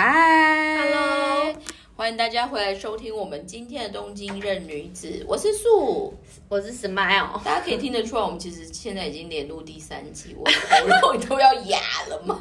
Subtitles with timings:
[0.00, 1.52] 嗨 Hello
[1.96, 6.14] 欢迎大家回来收听我们今天的东京任女子，我是素。
[6.48, 10.52] 我是 Smile，大家可以听得出来，我们其实现在已经连录第三集，我的
[11.02, 12.38] 喉咙都要哑了嘛。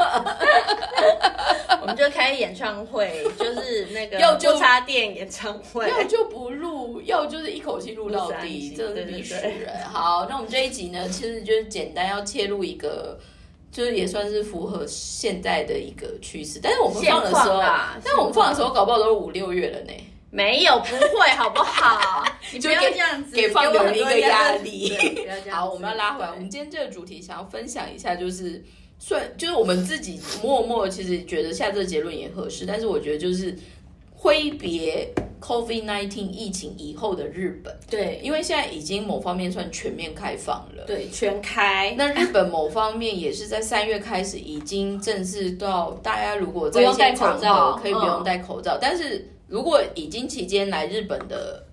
[1.82, 9.84] 我们就开演唱会，就是那个 要就不插电演唱会，要就不录，要就是一口气录到底，集真的是对对鄙视人。
[9.92, 13.20] 好，那我们这一集呢，其实就是简单要切入一个。
[13.78, 17.62] 就是也算是符合现在的一个趋势，但是我们放的时候
[18.04, 19.94] 但我们放的时候搞不好都是五六月了呢。
[20.32, 22.26] 没有不会好不好？
[22.52, 24.98] 你 不要这样子，给放我很多流一个压力
[25.52, 26.32] 好，我们要拉回来。
[26.32, 28.64] 我们今天这个主题想要分享一下，就是
[28.98, 33.56] 算就是我们自己默默其实觉得下这个结论也合适，但是我觉得就是
[34.20, 35.08] 挥别
[35.40, 40.84] COVID nineteen 疫情以后的日本，对因为现在已经某方面算全面开放了。
[40.88, 51.64] 对全开，那日本某方面也是在三月开始，已经正式到大家如果在一不用戴些场口罩合可以不用嗯戴口罩，但是如果已经期间来日本的，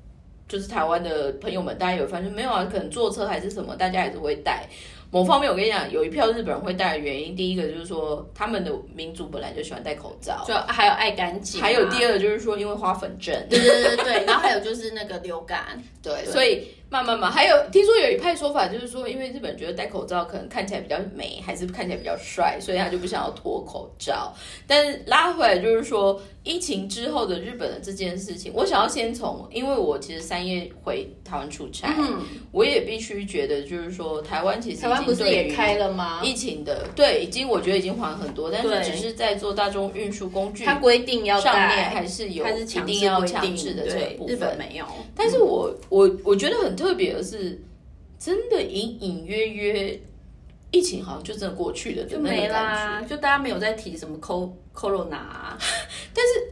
[0.46, 2.68] 就是台湾的朋友们，大家有发现没有啊？
[2.70, 4.68] 可能坐车还是什么，大家还是会戴。
[5.14, 24.34] 某方面，我跟你讲，有一票日本人会戴的原因，第一个就是说他们的民族本来就喜欢戴口罩，就还有爱干净啊，还有第二个就是说因为花粉症，对对对对，然后还有就是那个流感， 对，所以慢慢嘛，还有听说有一派说法就是说，因为日本人觉得戴口罩可能看起来比较美，还是看起来比较帅，所以他就不想要脱口罩。
[24.66, 35.84] 但是拉回来就是说，疫情之后的日本的这件事情，我想要先从，因为我其实三月回台湾出差，嗯，我也必须觉得就是说，台湾其实台湾不是也开了。
[35.94, 36.20] 吗？
[36.24, 44.34] 疫情的对，已经我觉得已经缓很多，但是只是在做大众运输工具它规定要上面戴，还是有一它是强定要制制的这个部分。
[44.34, 47.60] 日本没有，但是我我我觉得很特别的是，
[48.18, 50.00] 真的隐隐约约，
[50.70, 55.58] 疫情好像就真的过去了就没啦，就大家没有在提什么 co corona，啊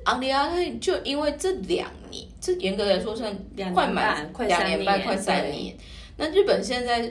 [0.05, 0.51] 昂利亚
[0.81, 3.33] 就因为这两年，这严格来说算
[3.73, 5.77] 快满快两年年半快三年。
[6.17, 7.11] 那日本现在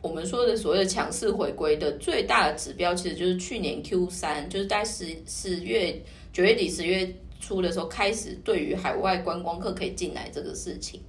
[0.00, 6.00] 我们说的所谓的强势回归的最大的指标，其实就是去年 Q 三，就是在十十月
[6.32, 11.00] 九月底十月初的时候开始，对于海外观光客可以进来这个事情。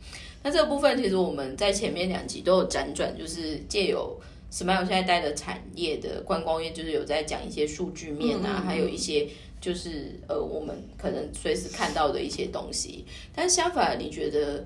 [0.44, 4.20] 那这个部分其实我们在前面两集都有辗转，就是借由
[4.52, 9.28] Smile 现在带的产业的观光业，就是有在讲一些数据面啊，还有一些
[9.62, 13.06] 就是呃我们可能随时看到的一些东西。
[13.34, 14.66] 但相反，你觉得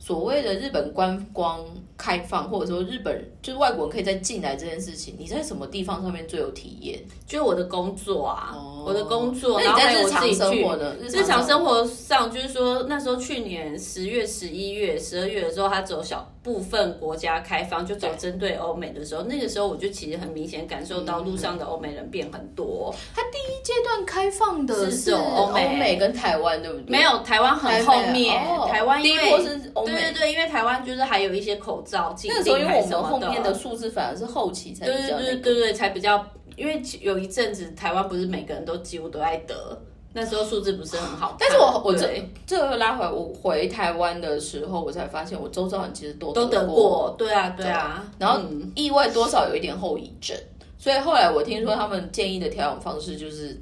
[0.00, 1.64] 所谓的日本观光
[1.96, 6.98] 开放，或者说日本就是外国人可以再进来这件事情，你在什么地方上面最有体验？
[7.26, 10.96] 就是我的工作啊，哦我的工作，然后还有我自己去生活呢？
[11.00, 22.92] 日常生活上，就是说那时候去年十月、十一月、十二月的时候，他只有小部分国家开放，就只有针对欧美的时候，那个时候我就其实很明显感受到路上的欧美人变很多。
[23.14, 26.90] 他第一阶段开放的是欧美跟台湾，对不对？
[26.90, 30.00] 没有台湾很后面，哦台湾因为第一波是欧美。
[30.00, 34.94] 对对对，因为台湾就是还有一些口罩禁那个时候，因为我们后面的数字反而是后期才对。
[34.96, 36.24] 对对对对，才比较，
[36.56, 39.80] 因为有一阵子台湾不是每个人都几乎都在得，
[40.12, 50.36] 那时候数字不是很好， 但是我我这这个拉回来，我回台湾的时候，我才发现我周遭人其实都都得过，对啊对啊，然后嗯意外多少有一点后遗症，
[50.78, 53.60] 所以后来我听说他们建议的调养方式就是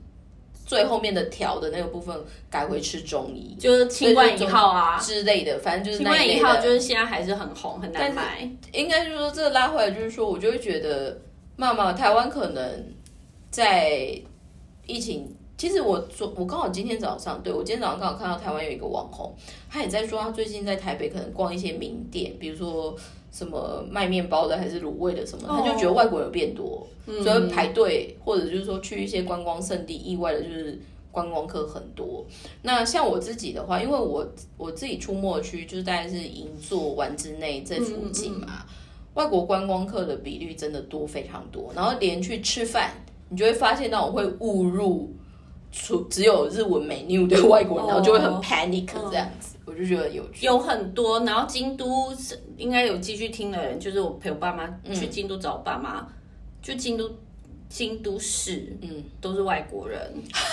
[0.68, 2.14] 最后面的调的那个部分
[2.50, 6.40] 改回吃中医就是清冠一号啊，之类的，反正就是清那一类的。
[6.42, 8.46] 冠一号就是现在还是很红，很难买。
[8.72, 11.18] 应该就是说这个拉回来，就是说我就会觉得，
[11.56, 12.84] 妈妈台湾可能
[13.50, 14.20] 在
[14.86, 15.34] 疫情。
[15.58, 19.34] 其实我昨我刚好今天早上，对我今天早上刚好看到台湾有一个网红，
[19.68, 22.94] 他也在说他最近在台北可能逛一些名店，比如说
[23.32, 26.86] 什么卖面包的还是卤味的什么，他就觉得外国人变多，
[27.24, 30.78] 所以排队或者就是说去一些观光胜地，意外的就是
[31.10, 32.24] 观光客很多。
[32.62, 34.24] 那像我自己的话，因为我
[34.56, 38.64] 我自己出没区就是大概是银座、丸之内这附近嘛，
[39.14, 42.92] 外国观光客的比率真的多非常多，然后连去吃饭，
[43.28, 45.12] 你就会发现那种会误入。
[45.70, 48.40] 除只有日文 menu 的外国人，然后就会很哦。
[48.42, 50.46] panic 这样子，我就觉得有趣。
[50.46, 54.94] 有很多，然后京都是应该有继续听的人，就是我陪我爸妈嗯。
[54.94, 56.06] 去京都找我爸妈，
[56.62, 57.10] 就京都
[57.68, 60.00] 京都市，嗯，都是外国人，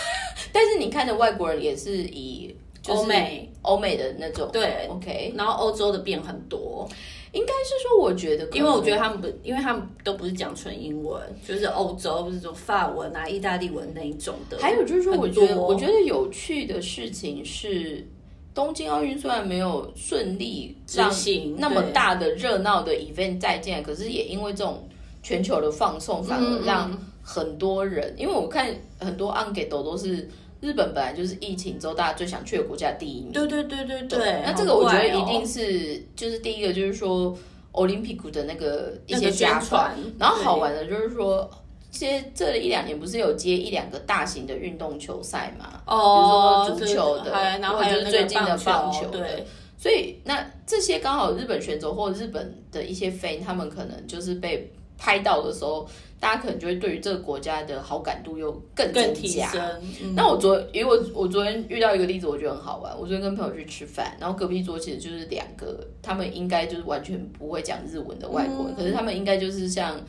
[0.52, 3.52] 但是你看的外国人也是以就是欧美。
[3.68, 6.88] 欧美的那种，对，OK，然后欧洲的变很多，
[7.36, 14.58] 应该是说我觉得，因为我觉得他们不，因为他们都不是讲纯英文，就是欧洲不是说法文啊、意大利文那一种的。
[14.60, 18.08] 还有就是说，我觉得我觉得有趣的事情是，
[18.54, 24.88] 东京奥运虽然没有顺利让执行那么大的热闹的 event 再见，可是也因为这种
[25.22, 30.30] 全球的放送，反而嗯让很多人，因为我看很多 on 给都都是
[30.62, 33.32] 日本本来就是疫情之后大家最想去的国家第一名。
[33.32, 37.38] 对对对对对，那这个我觉得一定是，就是第一个就是说
[37.72, 41.50] 奥林匹克的那个一些加分，传，然后好玩的就是说。
[41.98, 45.82] 这这一两年不是有接一两个大型的运动球赛嘛？
[45.86, 49.46] 哦，比如说足球的还然后还有那个或者是最近的棒球的对，
[49.78, 55.88] 所以那这些刚好日本选手或日本的一些 fan，他们可能就是被拍到的时候，
[56.26, 59.48] 大家可能就会对于这个国家的好感度又更增更提加。
[59.52, 59.62] 升。
[60.02, 62.92] 嗯那我昨因为我我昨天遇到一个例子，我觉得很好玩。
[63.00, 70.02] 我昨天跟朋友去吃饭，然后隔壁桌其实就是两个，他们应该就是完全不会讲日文的外国人，可是他们应该就是像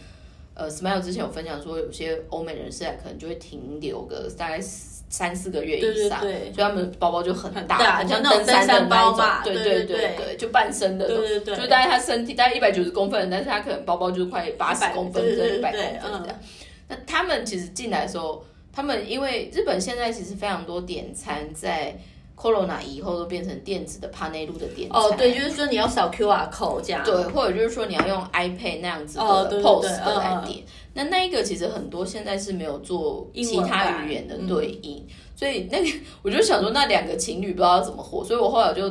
[0.54, 4.58] 呃，Smile 之前有分享说，有些欧美人士来可能就会停留个大概
[5.08, 16.36] 三四个月以上，对对所以他们包包就很大，很大像登山的那种包嘛对对对对就半身的，对对对就是大概他身体大概一百九十公分，但是他可能包包就是快八十100公分，对对对一百公分这样。
[16.40, 16.46] 嗯
[16.88, 21.98] 那他们其实进来的时候，他们因为日本现在其实非常多点餐在
[22.36, 25.00] Corona 以后都变成电子的帕内路的点餐。
[25.00, 27.02] 哦，对，就是说你要扫 QR code 这样。
[27.02, 30.62] 对，或者就是说你要用 iPad 那样子的哦对对 POS 对的来点。
[30.96, 35.04] 那那一个其实很多现在是没有做其他语言的嗯对应，
[35.36, 35.88] 所以那个
[36.22, 38.88] 我就想说那两个情侣不知道怎么活， 所以我后来就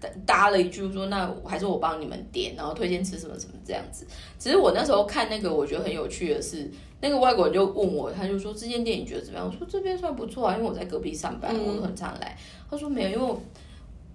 [0.00, 4.04] 搭搭了一句说那还是我帮你们点，然后推荐吃什么什么这样子。
[4.38, 6.68] 其实我那时候看那个我觉得很有趣的是，
[7.00, 9.46] 那个外国人就问我，他就说这间店你觉得怎么样？
[9.46, 12.36] 我说这边算不错啊，因为我在隔壁上班，嗯我很常来。
[12.68, 13.34] 他说没有，因为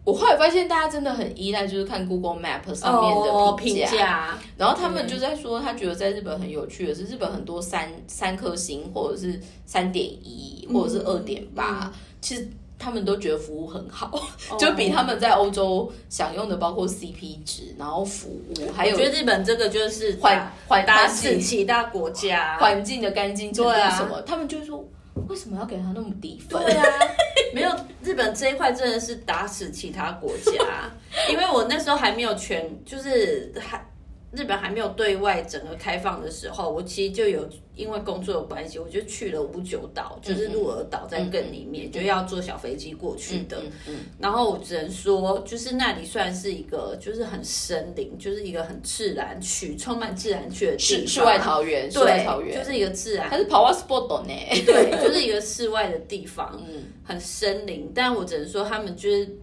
[0.03, 0.13] 我。
[0.13, 11.91] 后来发现大家真的很依赖，就是看 Google Map 上面哦，的评价，然后他们就在说，他觉得在日本很有趣的是，日本很多三三颗星或者是三点一或者是二点八，
[12.21, 12.47] 其实
[12.77, 14.09] 他们都觉得服务很好，
[14.57, 21.33] 就比他们在欧洲享用的包括 CP 值，然后服务还有我觉得日本这个就是环环打环境。
[21.33, 22.57] 死其他国家。
[22.57, 23.89] 环境的干净程度对啊。
[23.91, 24.83] 什么，他们就会说
[25.27, 26.61] 为什么要给他那么低分？
[26.63, 26.85] 对啊，
[27.53, 27.71] 没有
[28.03, 30.89] 日本这一块真的是打死其他国家，
[31.29, 33.83] 因为我那时候还没有全，就是还
[34.31, 43.57] 日本还没有对外整个开放的时候，我其实就有因为工作的关系，我就去了五九岛，就是鹿儿岛在更里面，就要坐小飞机过去的。
[43.59, 51.07] 嗯嗯然后我只能说，就是那里算是一个，就是很森林，就是一个很自然区，充满自然区的地方。
[51.07, 54.33] 世世外桃源，世外对，桃源，就是一个自然它是跑 a sport 呢？
[54.65, 57.91] 对， 就是一个室外的地方，嗯很森林。
[57.95, 59.37] 但我只能说，他们就是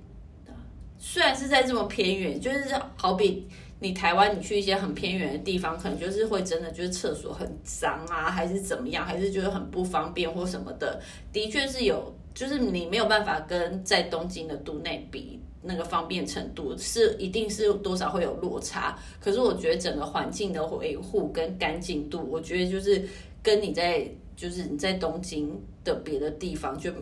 [0.99, 2.65] 虽然是在这么偏远，就是
[2.97, 11.01] 好比你台湾，你去一些很偏远的地方，可能就是会真的就是厕所很脏啊，还是怎么样，还是觉得很不方便或什么的。
[11.33, 15.41] 的确是有，就是你没有办法跟在东京的都内比。
[15.69, 23.05] 那个方便程度是一定是多少会有落差，可是我觉得整个环境的维护跟干净度，我觉得就是
[23.43, 26.93] 跟你在就是你在东京的别的地方就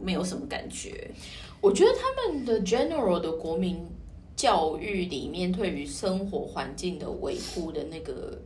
[0.00, 1.10] 没有什么感觉。
[1.60, 3.84] 我觉得他们的 general 的国民
[4.36, 8.38] 教育里面，对于生活环境的维护的那个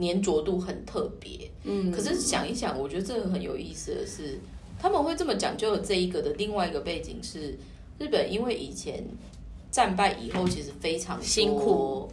[0.00, 1.50] 粘着度很特别。
[1.64, 4.38] 嗯，可是想一想，我觉得这个很有意思的是，
[4.78, 7.56] 他们会这么讲究的这一个的另外一个背景是，
[7.98, 9.04] 日本因为以前
[9.70, 12.08] 战败以后，其实非常辛苦。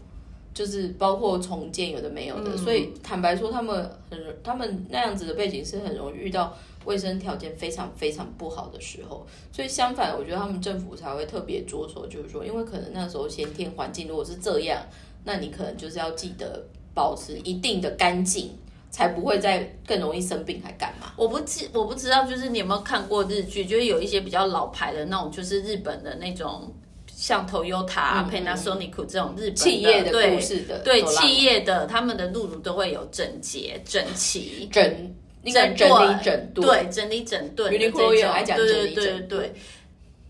[0.54, 9.28] 就是包括重建有的没有的，嗯所以坦白说，他们很他们那样子的背景是很容易遇到卫生条件非常非常不好的时候。
[9.52, 14.82] 所以相反，我觉得他们政府才会特别着手，就是说，因为可能那时候先天环境如果是这样，
[15.26, 18.58] 那你可能就是要记得保持一定的干净，
[18.90, 21.12] 才不会再更容易生病，还干嘛？
[21.18, 23.66] 我不知我不知道，就是你有没有看过日剧？
[23.66, 26.74] 就是有一些比较老牌的那种，就是日本的那种，
[27.08, 34.70] 像 Toyota、嗯 Panasonic 这种日本企业的对故事的对走廊企业的他们的路途都会有整洁、整齐。
[34.72, 39.54] 整应该整理整顿，对，整理整顿的这 Uniqlo 也爱讲对对对整理整顿对。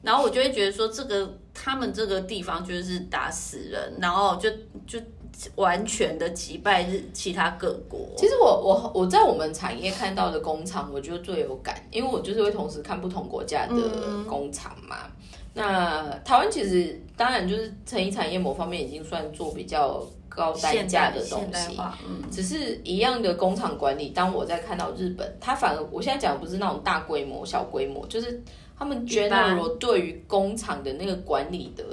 [0.03, 4.49] 然后我就会觉得说，这个他们这个地方就是打死人，然后就
[4.85, 4.99] 就
[5.55, 8.07] 完全的击败日其他各国。
[8.15, 13.75] 其实我我我在我们产业看到的工厂，我觉得最有感，因为我就是会同时看不同国家的
[14.27, 15.11] 工厂嘛。
[15.53, 20.05] 那台湾其实当然就是成衣产业某方面已经算做比较
[20.37, 21.75] 高单价的东西，
[22.07, 24.09] 嗯，只是一样的工厂管理。
[24.09, 28.39] 当我在看到日本，它反而我现在讲的不是那种大规模、小规模，就是
[28.77, 31.83] 他们 general 对于工厂的那个管理的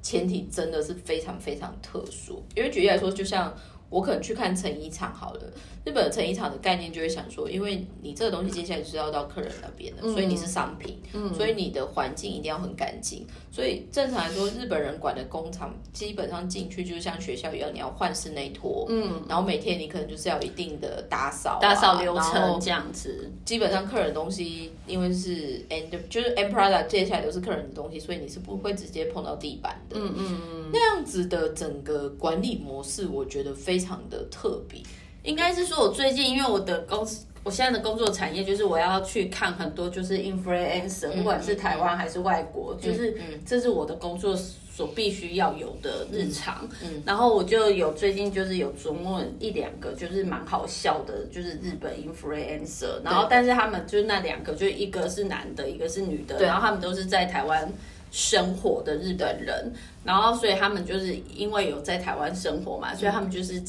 [0.00, 2.42] 前提真的是非常非常特殊。
[2.56, 3.54] 因为举例来说，就像
[3.90, 5.40] 我可能去看成衣厂好了，
[5.84, 10.96] 日本的成衣厂的概念就会想说，因为你这个东西接下来就是要到客人那边的，所以你是商品，
[11.34, 13.26] 所以你的环境一定要很干净。
[13.50, 23.28] 所以正常来说，日本人管的工厂基本上进去就像学校一样，你要换室内拖，嗯，然后每天你可能就是要一定的打扫、打扫流程这样子。
[23.44, 29.96] 基本上客人的东西，因为是 end 就是 end product，接下来都是客人的东西，所以你是不会直接碰到地板的。
[29.98, 34.80] 嗯嗯嗯，那样子的整个管理模式，我觉得非常的特别。
[35.24, 46.68] 应该是说，我最近因为我的公司，我现在的工作产业就是我要去看很多就是 influencer，不管是台湾还是外国，就是这是我的工作所必须要有的日常。
[47.04, 53.02] 然后我就有最近就是有琢磨一两个就是蛮好笑的，就是日本 influencer。
[53.04, 57.70] 然后但是他们就是那两个，就一个是男的，一个是女的，然后他们都是在台湾
[58.10, 59.72] 生活的日本人。
[60.04, 63.62] 然后所以他们就是因为有在台湾生活嘛，所以他们就是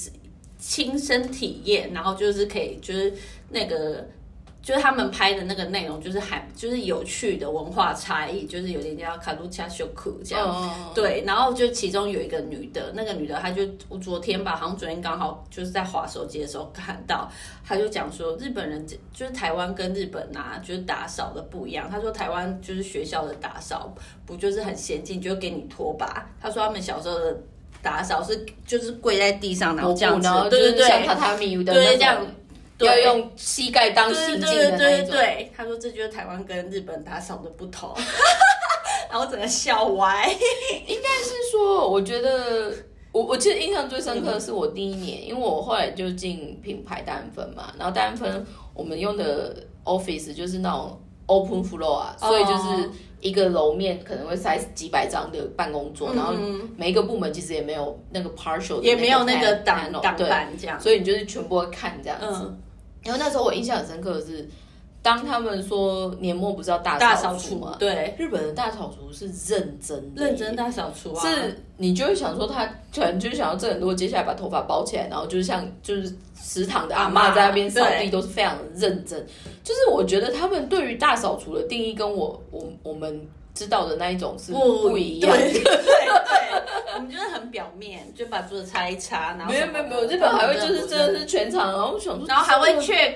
[0.66, 3.14] 亲身体验，然后就是可以，就是
[3.50, 4.08] 那个，
[4.62, 11.22] 就是他们拍的那个内容，就是还就是有趣的文化差异，就是有点叫卡路恰修库这样，对。
[11.28, 17.30] 然后就其中有一个女的，那个女的，她就我昨天吧，好像昨天刚好就是在滑手机的时候看到，
[17.66, 21.90] 她就讲说，日本人就是台湾跟日本啊，就是打扫的不一样。
[21.90, 23.94] 她说台湾就是学校的打扫
[24.26, 26.26] 不就是很先进，就给你拖把。
[26.40, 27.38] 她说他们小时候的。
[27.84, 32.28] 打扫是就是跪在地上，然后这样子，对对对，像榻榻米的那种，
[32.80, 35.16] 要用膝盖当行进的那种。
[35.56, 37.94] 他说这就是台湾跟日本打扫的不同，
[39.12, 40.26] 然后整个笑歪。
[40.88, 42.72] 应该是说，我觉得
[43.12, 52.90] 我我记得印象最深刻的是我第一年，因为我后来就进品牌单分嘛，然后单分我们用的 office 就是那种 open floor 啊，所以就是。
[53.24, 56.34] 一个楼面可能会塞几百张的办公桌，然后
[56.76, 62.54] 每一个部门其实也没有那个 partial，也没有那个挡挡板这样，所以你就是全部会看这样子。
[63.02, 64.48] 然后那时候我印象很深刻的是，
[65.04, 67.76] 当他们说年末不是要大扫除吗？
[67.78, 76.12] 对，日本的大扫除是认真认真大扫除啊，是你就会想说他可能就是想要挣很多，接下来把头发包起来，然后就是像就是。
[76.36, 79.26] 食堂的阿妈在那边扫地都是非常认真，
[79.64, 85.32] 就是我觉得他们对于大扫除的定义跟我我我们知道的那一种是不一样。
[85.32, 93.16] 对对 对，我们就是很表面，就把桌子擦一擦，然后没有没有没有，日本还会就是真的是全场，然后然后还会 check，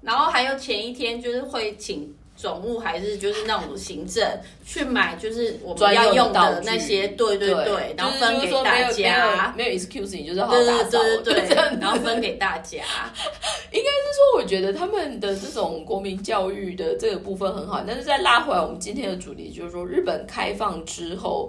[0.00, 2.14] 然后还有前一天就是会请。
[2.42, 4.28] 总务还是就是那种行政
[4.66, 12.82] 去买，就是我们要用的那些，对对对，然后分给大家，没有 excuse 你就是好打扫，对对对， 然后分给大家。
[13.70, 21.48] 应该是说，我觉得他们的这种国民教育的这个部分很好，但是再拉回来，我们今天的主题就是说，日本开放之后，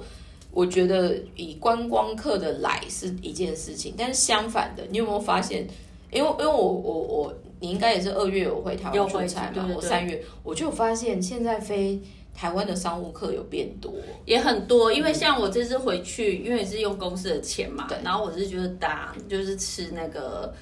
[0.52, 5.68] 我觉得以观光客的来是一件事情，但是相反的，你有没有发现？
[6.12, 7.34] 因为因为我我我。
[7.64, 9.66] 你应该也是二月有回台湾出差嘛？
[9.74, 11.98] 我三月我就发现现在飞
[12.36, 13.94] 台湾的商务客有变多，
[14.26, 14.92] 也很多。
[14.92, 20.54] 因为像我这次回去，因为是用公司的钱嘛，然后我是就是搭就是吃那个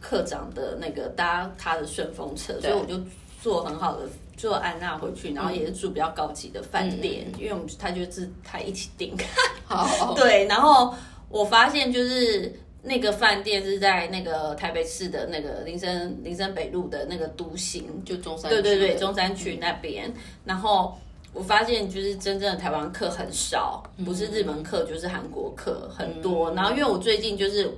[0.00, 2.94] 科长的那个搭他的顺风车，所以我就
[3.42, 9.16] 坐很好的坐安娜回去，然后也是住比较高级的饭店，因为我们他就是他一起订。
[9.64, 10.94] 好， 对，然后
[11.28, 12.60] 我发现就是。
[12.86, 20.10] 那个饭店是在那个台北市的那个林森林森北路的那个都心，就中山对对对中山区那边。
[20.44, 20.96] 然后
[21.34, 26.54] 我发现就是真正的台湾客很少，不是日本客就是韩国客很多。
[26.54, 27.68] 然后因为我最近就是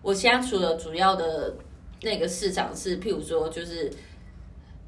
[0.00, 1.52] 我现在除了主要的
[2.02, 3.90] 那个市场是，譬如说就是。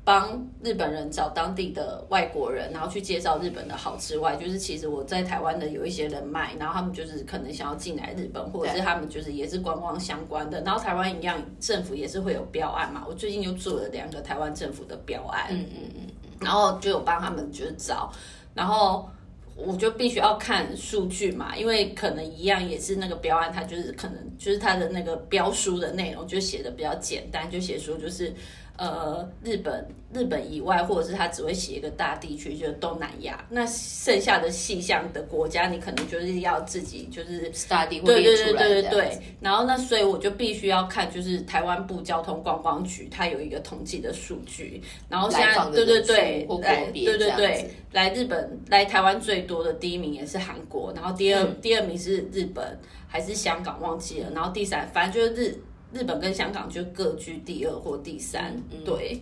[0.07, 10.61] 帮日本人找当地的外国人，然后去介绍日本的好之外，就是其实我在台湾的有一些人脉，然后他们就是可能想要进来日本，或者是他们就是也是观光相关的。
[10.61, 13.05] 然后台湾一样，政府也是会有标案嘛。
[13.09, 16.07] 我最近就做了两个台湾政府的标案，嗯嗯嗯，
[16.41, 18.13] 然后就有帮他们就是找，
[18.55, 19.11] 然后
[19.57, 28.33] 我就必须要看数据嘛，因为可能一样也是那个标案，它就是可能就是它的那个标书的内容就写的比较简单，就写说就是。
[28.79, 33.45] 呃，日本日本以外，或者是他只会写一个大地区，就是东南亚。
[33.49, 39.19] 那剩下的细项的国家，你可能就是要自己就是 study 对对对对对对。
[39.41, 44.83] 然后那所以我就必须要看，就是台湾部交通观光局它有一个统计的数据。
[45.09, 52.79] 然后现在对对对，来对对对，来日本来台湾最多的第一名也是韩国，然后第二第二名是日本
[53.09, 55.59] 还是香港忘记了，然后第三反正就是日。
[55.97, 59.19] 日本跟香港就各居第二或第三，对，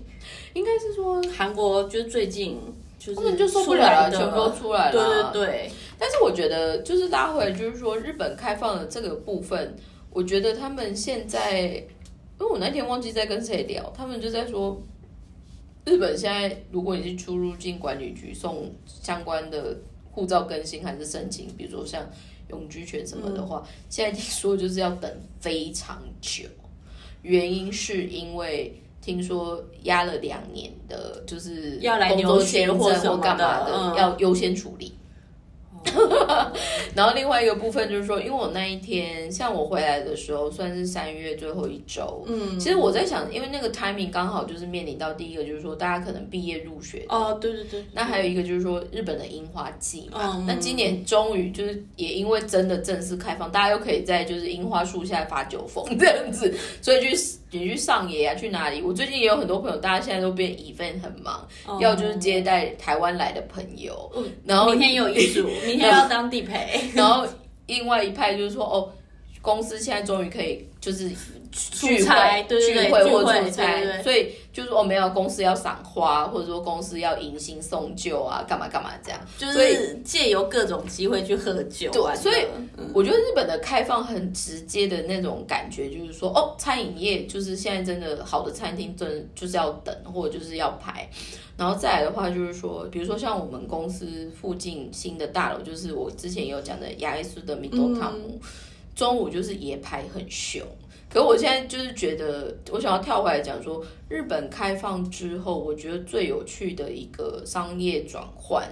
[0.54, 2.58] 应该是说韩国就是最近
[2.98, 5.70] 就是就受不了了，全部都出来了，对对对。
[5.96, 9.76] 但是我觉得就是拉回来，就是说日本开放的这个部分，
[10.10, 14.76] 我觉得他们现在，因为我那天忘记在跟谁聊，他们就在说，
[15.84, 19.76] 日本现在如果你是出入境管理局送相关的
[20.10, 22.04] 护照更新还是申请，比如说像
[22.48, 26.44] 永居权什么的话，现在听说就是要等非常久，
[27.24, 28.72] 原因是因为。
[29.04, 34.94] 听说压了两年的，就是要来工作签证或什么或干嘛的，的嗯要优先处理。
[36.94, 42.24] 然后另外一个部分就是说，因为我那一天像我回来的时候，算是三月最后一周。
[42.26, 57.14] 嗯，其实我在想，因为那个 timing 刚好就是面临到第一个，就是说大家可能毕业入学哦，对对对，那还有一个就是说日本的樱花季嘛，嗯那今年终于就是也因为真的正式开放，大家又可以在就是樱花树下发酒疯这样子，所以去
[57.58, 58.82] 你去上野啊，去哪里？
[58.82, 61.46] 我最近也有很多朋友，大家现在都变 event 很忙，
[61.80, 64.10] 要就是接待台湾来的朋友，
[64.44, 67.26] 然后明天有一组， 明天要当地陪，然后
[67.66, 68.92] 另外一派就是说哦。
[69.44, 71.06] 公司现在终于可以就是
[71.52, 79.20] 聚出差会、对对对聚会或出差，所以就是说哦，没有公司要赏花，或者说公司要迎新送旧啊，干嘛干嘛这样。
[79.36, 81.90] 就是借由各种机会去喝酒。
[81.90, 82.46] 对所以
[82.92, 91.10] 我觉得日本的开放很直接的那种感觉，就是说哦，餐饮业就是现在真的好的餐厅，真的就是要等或者就是要排。
[91.56, 98.40] 然后再来的话，就是说，比如说像我们公司附近新的大楼，就是我之前有讲的亚埃斯的米多汤姆，
[98.94, 100.62] 中午就是也排很凶。
[101.14, 108.68] 可我现在就是觉得，我想要跳回来讲说，日本开放之后，我觉得最有趣的一个商业转换，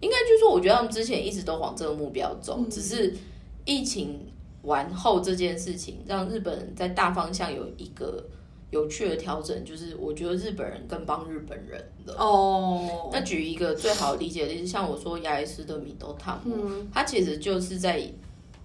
[0.00, 3.16] 应该就是说，我觉得他们之前一直都往这个目标走，只是
[3.64, 4.20] 疫情
[4.64, 8.22] 完后这件事情，让日本人在大方向有一个
[8.70, 12.14] 有趣的调整，就是我觉得日本人更帮日本人了。
[12.18, 16.54] 哦，那举一个最好理解的例子，像我说亚伊斯的米多汤姆，
[16.92, 17.98] 它其实就是在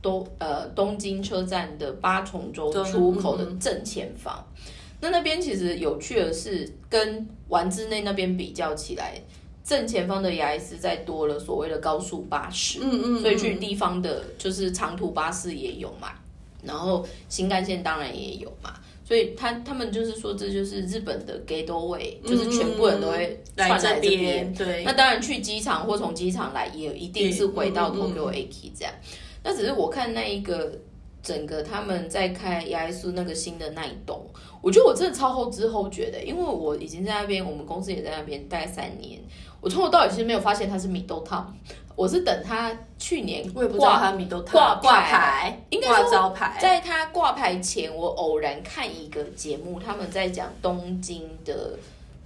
[0.03, 4.45] 东呃东京车站的八重洲出口的正前方。
[5.01, 9.19] 那那边其实有趣的是，跟丸之内那边比较起来，
[9.63, 16.09] 正前方的雅伊斯再多了所谓的高速巴士，嗯嗯，所以去地方的就是长途巴士也有嘛，
[16.61, 18.73] 然后新干线当然也有嘛。
[19.05, 24.53] 所以他他们就是说，这就是日本的 gateway，就是全部人都会串来来这边。
[24.53, 28.93] 对，那当然去机场或从机场来，也一定是回到嗯 Tokyo A K 这样。
[29.43, 30.71] 那只是我看那一个
[31.21, 34.25] 整个他们在开亚伊苏那个新的那一栋，
[34.61, 39.19] 我觉得我真的超后知后觉的，因为我已经在那边，我们公司也在那边待三年，
[39.61, 41.55] 我从头到尾其实没有发现它是米豆汤，
[41.95, 51.77] 我是等他去年我也不知道挂他米都挂挂牌应该说招牌，在他挂牌前，我偶然看一个节目，他们在讲东京的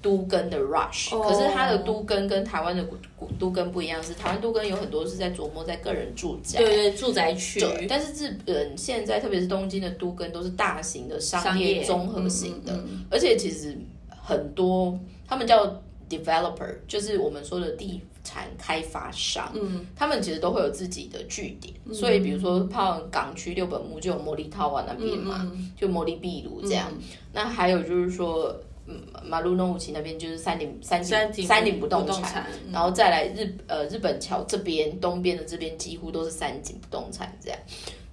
[0.07, 1.19] 都根的 rush，、哦。
[1.27, 2.81] 可是它的都根跟台湾的
[3.19, 6.59] 都都根不一样，是台湾都根有很多是在琢磨在个人住宅。
[6.59, 15.65] 对对，住宅区，但是日本现在特别是东京的都根都是大型的商商业业综合型的，嗯嗯而且其实很多他们叫
[16.09, 21.93] developer，就是我们说的地产开发商，嗯，他们其实都会有自己的据点，嗯。
[21.93, 26.89] 所以比如说泡港区六本木就有摩利套啊那边嘛，嗯就摩利壁炉这样，
[27.33, 28.55] 那还有就是说。
[28.88, 37.60] 嗯，马路弄武奇那边就是三菱三三井井三菱不动产，产嗯然后再来日呃日本桥这边东边的这边几乎都是三井不动产这样。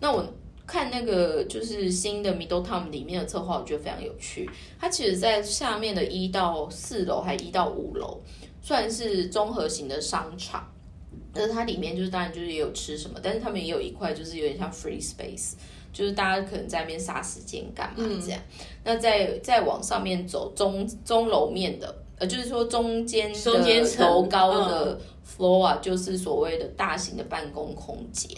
[0.00, 0.26] 那我
[0.66, 4.50] 看那个就是新的 Middle Town 里面的策划，我觉得非常有趣。
[4.80, 8.20] 它其实在下面的一到四楼还一到五楼，
[8.60, 10.68] 算是综合型的商场。
[11.32, 15.54] 但是它里面就是当然就是也有吃什么，但是他们也有一块就是有点像 free space，
[15.94, 18.38] 就是大家可能在那边杀时间干嘛这样。
[18.84, 28.30] 那再再往上面走，中中楼面的，呃，就是说中间中间楼高的 floor 啊，就是所谓的大型的办公空间。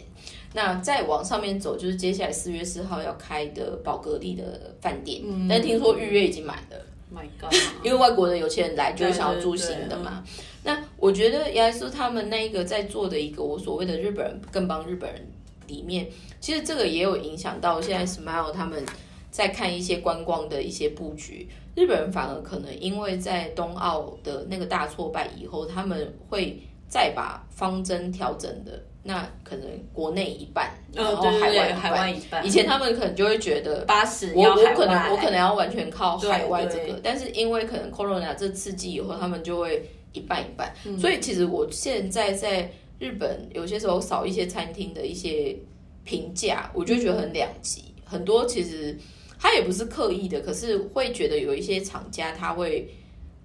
[0.54, 6.76] 那再往上面走，就是接下来四月四号要开的宝格丽的饭店，但听说预约已经满了。
[7.12, 10.24] ，My God， 因为外国的有钱人来就是想要住对对对新的嘛。
[10.62, 15.26] 那我觉得亚苏他们那一个在做的一个我所谓的日本人更帮日本人
[15.66, 16.06] 里面，
[16.40, 18.84] 其实这个也有影响到现在 Smile 他们
[19.30, 21.48] 在看一些观光的一些布局。
[21.74, 28.82] 日本人反而可能因为在冬奥的那个大挫败以后，他们会再把方针调整的。
[29.08, 45.56] 那可能国内一半，然哦，后海外一海外一半，以前他们可能就会觉得八十我我可能我可能要完全靠海外这对个，但是因为可能 corona 这刺激以后，他们就会一半一半，嗯所以其实我现在在日本有些时候少一些餐厅的一些
[46.04, 48.96] 评价，我就觉得很两极，很多其实
[49.38, 52.88] 他也不是刻意的，可是会觉得有一些厂家他会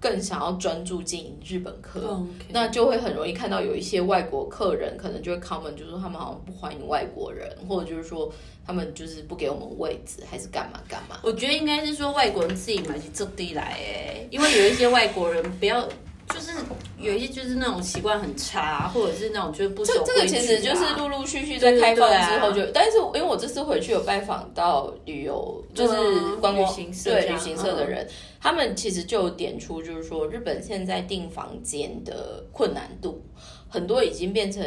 [0.00, 8.32] 更想要专注经营日本客，哦那就会很容易看到有一些外国客人可能就会 comment，就是说他们好像不欢迎外国人，或者就是说
[8.66, 11.20] 他们就是不给我们位置，还是干嘛干嘛。
[11.22, 15.88] 我觉得应该是说外国人自己买起这地来哎，因为有一些外国人不要，
[16.28, 16.52] 就是
[16.98, 28.08] 有一些就是那种习惯很差，或者是那种就是不守这这个其实就是啊陆陆续续在开放之后就，但是因为我这次回去有拜访到旅游，就是嗯观光旅行社对旅行社的人，
[28.40, 33.22] 他们其实就有点出，就是说日本现在订房间的困难度，
[33.68, 34.62] 很多已经变成。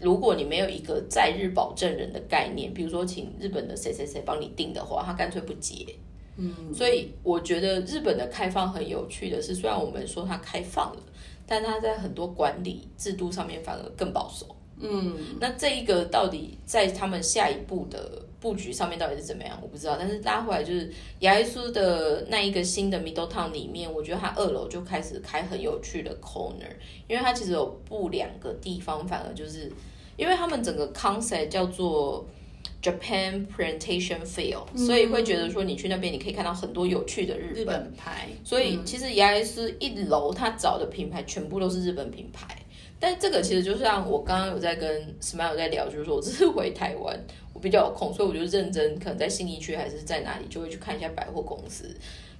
[0.00, 5.86] 如果你没有一个在日保证人的概念，比如说请日本的谁谁谁帮你订的话，他干脆不接。
[6.36, 11.02] 嗯，所以我觉得日本的开放很有趣的是，虽然我们说它开放了，
[11.46, 14.46] 但它在很多管理制度上面反而更保守。
[14.80, 19.96] 嗯，那这一个到底在他们下一步的布局上面到底是怎么样，我不知道。
[19.96, 26.68] 但是拉回来就是雅耶苏的那一个新的 Middle Town 里面，我觉得它二楼就开始开很有趣的 corner，
[27.06, 29.70] 因为它其实有布两个地方，反而就是
[30.16, 32.26] 因为他们整个 concept 叫做。
[32.84, 42.46] Japan Presentation Feel，、所以会觉得说你去那边你可以看到很多有趣的日日本本牌，所以其实雅耶斯一楼他找的品牌全部都是日本品牌，
[43.00, 47.18] 但这个其实就像我刚刚有在跟 Smile 在聊，就是说我这次回台湾，
[47.54, 51.88] 我比较有空，所以我就认真可能在信义区还是在哪里，就会去看一下百货公司，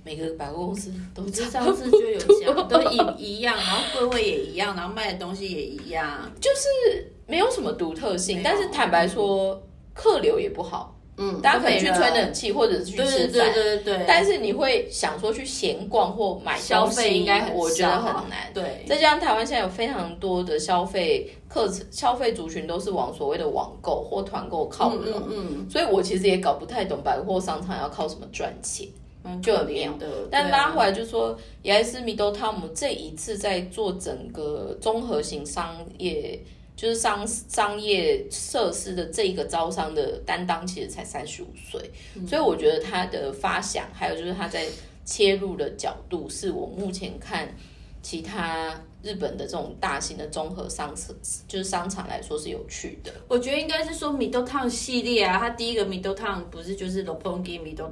[0.05, 9.63] 每个百货公司都就差上次就有讲，都一一样，然后柜位也一样，然后卖的东西也一样，就是没有什么独特性，但是坦白说，
[9.95, 13.55] 客流也不好，嗯，大家可能去吹冷气或者是去对吃对饭。
[13.55, 18.53] 对对对，但是你会想说去闲逛或买消费应该我觉得很难。
[18.53, 28.89] 对，再加上台湾现在有非常多的消费课程，消费族群都是往所谓的网购或团购靠拢，嗯嗯所以我其实也搞不太懂百货商场要靠什么赚钱。
[29.27, 36.39] 嗯，就很可怜的，但拉回来就说，雅斯米多汤姆这一次在做整个综合型商业，
[36.77, 44.67] 就是商商业设施的这一个招商的担当，其实才三十五岁，嗯所以我觉得他的发想，还有就是他在
[45.05, 47.55] 切入的角度，是我目前看
[48.03, 51.15] 其他日本的这种大型的综合商场，
[51.47, 53.13] 就是商场来说是有趣的。
[53.29, 57.91] 我觉得应该是说 Middle Town 系列啊，它第一个 Middle Town 不是就是 Lopongi Middle，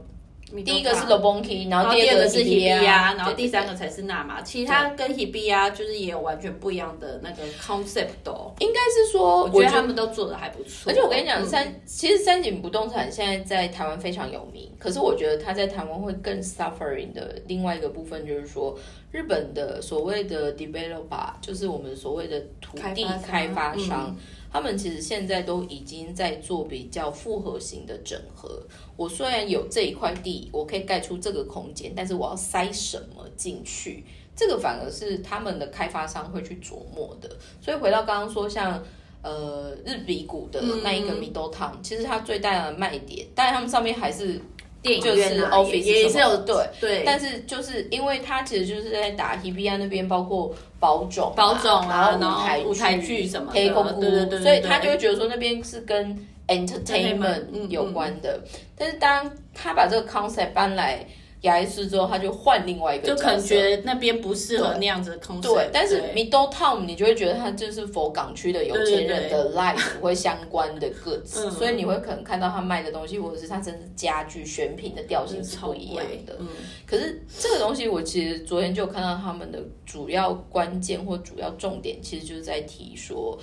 [0.64, 8.52] 第一个是 Lobonki，然然后后第二个是 Hibiya，然后第三个才是纳玛，其他跟 Hibiya 就是也有完全不一样的那个 concept 哦。
[8.58, 11.46] 应该是说，我觉得他们都做的还不错，而且我跟你讲，嗯。
[11.46, 18.76] 三其实三井不动产现在在台湾非常有名，可是我觉得它在台湾会更 suffering 的另外一个部分就是说，
[19.10, 24.16] 日本的所谓的 developer，就是我们所谓的土地开开发商。
[24.52, 28.62] 他们其实现在都已经在做比较复合型的整合。
[28.96, 34.04] 我虽然有这一块地，我可以盖出这个空间，但是我要塞什么进去？
[34.36, 37.28] 这个反而是他们的开发商会去琢磨的。
[37.60, 38.82] 所以回到刚刚说，像
[39.22, 44.40] 呃日比谷的那一个 Middle Town，、其实它最大的卖点，当然他们上面还是
[44.82, 46.68] 电影就是 office 也也是有对。
[46.80, 56.18] 对，但是就是因为他其实就是在打 Hibia 那边，包括保种、保种啊然后然后舞台剧剧什么对对对对所以他就会觉得说那边是跟
[56.48, 58.40] entertainment 嗯有关的。
[58.76, 61.06] 但是当他把这个 concept 搬来
[61.42, 65.42] 雅伊斯之后，他就换另外一个就可能觉得那边不适合那样子的 concept。
[65.42, 71.50] 对，但是 Middle Town 你就会觉得它就是佛港区的有钱人的 life 会相关的 goods，嗯。
[71.50, 76.36] 所以你会可能看到他卖的东西，或者是他甚至家具选品的调性是不一样的。
[76.38, 76.48] 嗯，
[76.86, 83.36] 可是这个东西，我其实昨天就有看到他们的主要关键或主要重点，其实就是在提说，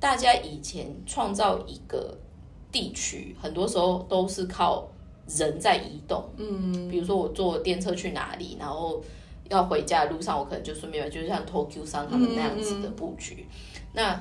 [0.00, 2.16] 大家以前创造一个
[2.70, 4.90] 地区，很多时候都是靠
[5.26, 6.24] 人在移动。
[6.36, 9.02] 嗯，比如说我坐电车去哪里，然后
[9.48, 13.46] 要回家的路上，我可能就顺便就是像 Tokyo 商他们那样子的布局。
[13.92, 14.20] 那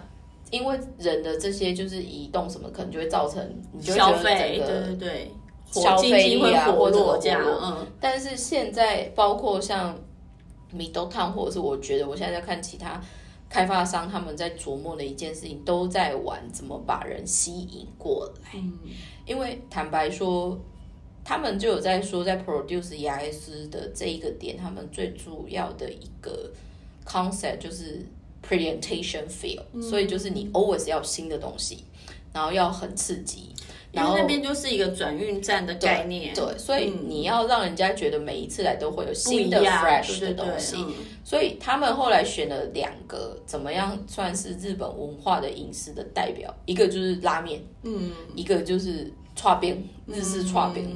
[0.49, 5.31] 因为人的这些就是移动什么，可能就会造成你就觉得消费，整个对对对，
[5.71, 9.97] 消费啊活或者络这样，嗯，但是现在包括像
[10.75, 13.01] Middle Town，或者是我觉得我现在在看其他
[13.49, 18.59] 开发商他们在琢磨的一件事情，都在玩怎么把人吸引过来。
[19.25, 20.59] 因为坦白说，
[21.31, 26.51] 他们就有在说，在 produce 雅 S 的这一个点，他们最主要的一个
[27.05, 28.05] concept 就是
[28.45, 31.85] presentation feel，、所以就是你 always 要新的东西，
[32.33, 33.47] 然后要很刺激。
[33.93, 40.75] 然后那边就是一个转运站的概念，对，所以你要让人家觉得每一次来都会有新的 fresh 的东西。
[40.77, 50.87] 嗯所以他们后来选了两个怎么样算是日本文化的饮食的代表，一个就是拉面，嗯，一个就是串边日式串边。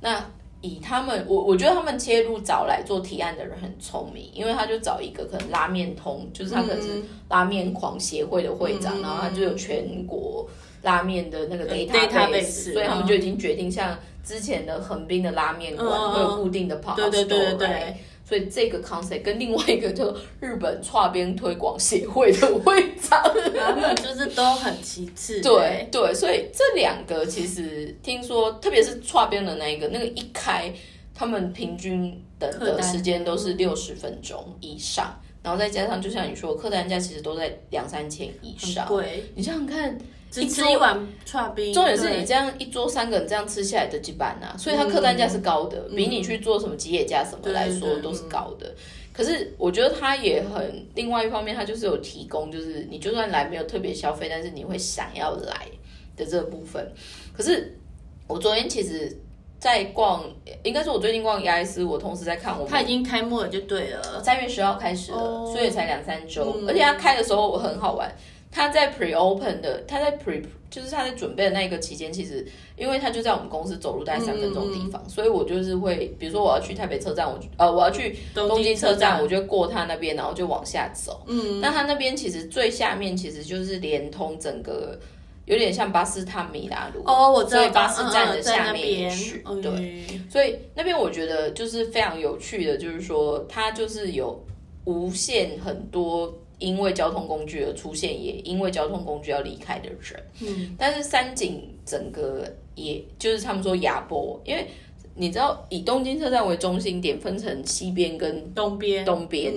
[0.00, 0.24] 那
[0.60, 10.48] 以他们，我我觉得他们切入找来做提案的人很聪明，因为他就找一个可能拉面通，就是他可能是拉面狂协会的会长，然后他就有全国
[10.82, 17.96] 拉面的那个 database，所以他们就已经决定像之前的横滨的拉面馆会有固定的跑对对对对。
[18.32, 23.22] 所以这个 concept 跟另外一个叫日本跨边推广协会的会长，
[23.54, 25.38] 他们就是都很其次。
[25.44, 30.72] 对对，所以这两个其实听说，特别是跨边的那一个，那个一开，
[31.14, 38.88] 他们平均等的时间都是六十分钟以上，然后再加上就像你说，客单价其实都在两三千以上。
[38.88, 39.98] 对，你想想看。
[40.32, 48.74] 只吃一碗串冰，重点是你这样一桌三个人这样吃下来的几板呐，所以它客单价是高的，比你去做什么吉野家什么来说都是高的。
[49.12, 55.68] 可是我觉得它也很，另外一方面它就是有提供，就是你就算来没有特别消费，但是你会想要来
[56.16, 56.90] 的这个部分。
[57.36, 57.78] 可是
[58.26, 59.14] 我昨天其实，
[59.58, 60.24] 在逛，
[60.62, 68.10] 应该是我最近逛 E I 斯，我同时在看我，它已经开幕了就对了，三月十号开始了，所以才两三周，而且它开的时候我很好玩。
[68.52, 81.22] 他在 pre open 的，他在 pre 就是他在准备的那个期间，其实因为他就在我们公司走路大概三分钟的地方，所以我就是会，比如说我要去台北车站，我呃我要去东京车站，我就过他那边，然后就往下走。
[81.26, 84.98] 嗯，那他那边其实最下面其实就是连通整个，
[85.46, 94.42] 有点像巴斯塔米拉路哦，我知道巴士站的下面也去，对，所以那边我觉得就是非常有趣的，就是说它就是有
[94.84, 96.34] 无限很多。
[96.62, 100.22] 因为交通工具而出现，也因为交通工具要离开的人。
[100.40, 104.68] 嗯，但是三井整个，也就是他们说亚波，因为
[105.16, 109.52] 你知道以东京车站为中心点，分成西边跟东边，东边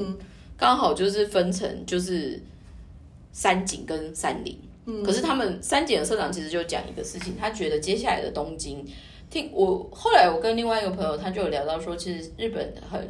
[0.58, 2.41] 刚好就是分成就是
[3.32, 4.58] 三井跟三林。
[4.88, 8.84] 嗯，可是他们三井的社长其实就讲一个事情，他觉得接下来的东京，
[9.30, 13.08] 听我后来我跟另外一个朋友，他就有聊到说，其实日本很。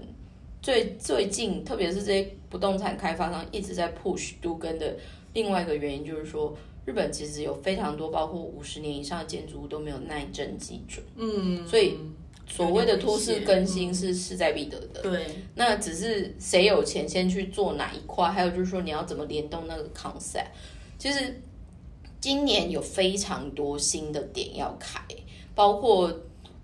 [0.65, 4.97] 最最近，特别是这些不动产开发商一直在 push 都跟的
[5.34, 11.99] 另外一个原因，就是说日本其实有非常多包括五十年以上的建筑物都没有耐震基准，嗯，所以
[12.47, 15.04] 所谓的都市更新是势在必得的。
[15.04, 20.47] 对，那只是谁有钱先去做哪一块，还有就是说你要怎么联动那个 concept。
[20.97, 21.43] 其实
[22.19, 24.99] 今年有非常多新的点要开，
[25.54, 26.12] 包括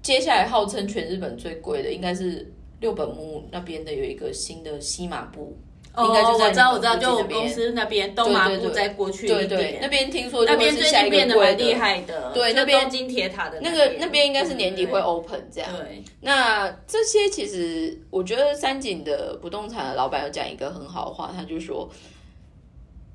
[0.01, 2.51] 接下来号称全日本最贵的应该是。
[2.81, 5.55] 六本木那边的有一个新的西马布，
[5.97, 15.69] 应该就在我知道，我知道，就我公司那边东马布再过去一点，那边听说那边最近变得蛮厉害的，对，那边金铁塔的那个那边应该是年底会 open 这样。
[15.77, 21.87] 对，那这些其实我觉得三井的不动产的老板有讲一个很好的话，他就说，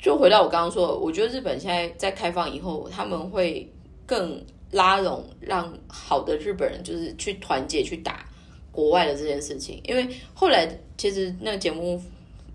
[0.01, 3.69] 就回到我刚刚说，我觉得日本现在在开放以后，他们会
[4.07, 8.25] 更拉拢让好的日本人就是去团结去打。
[8.77, 11.99] 国外的这件事情，因为后来其实那个节目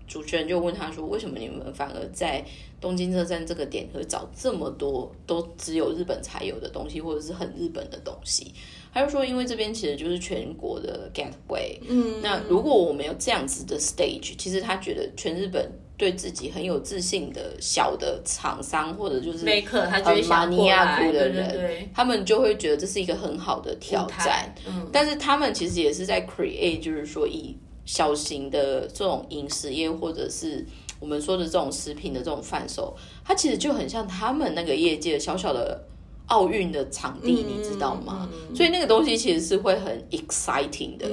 [0.06, 2.44] 主持人就问他说：“为什么你们反而在
[2.80, 8.54] 东京车站这个点会找这么多都只有日本才有的东西，或者是很日本的东西？”
[8.94, 11.76] 他就说：“因为这边其实就是全国的 gateway。
[11.88, 15.68] 嗯，那如果我们有这样子的 stage，其实他觉得全日本。”
[16.02, 24.52] 对自己很有自信的小的厂商，或者就是很马尼亚图的人，他们就会觉得这是一个很好的挑战。
[24.66, 30.66] 嗯，但是他们其实也是在 create，就是说以小型的这种饮食业，或者是
[30.98, 35.84] 我们说的这种食品的这种贩售，它其实就很像他们那个业界小小的
[36.26, 38.28] 奥运的场地，你知道吗？
[38.52, 41.06] 所以那个东西其实是会很 exciting 的。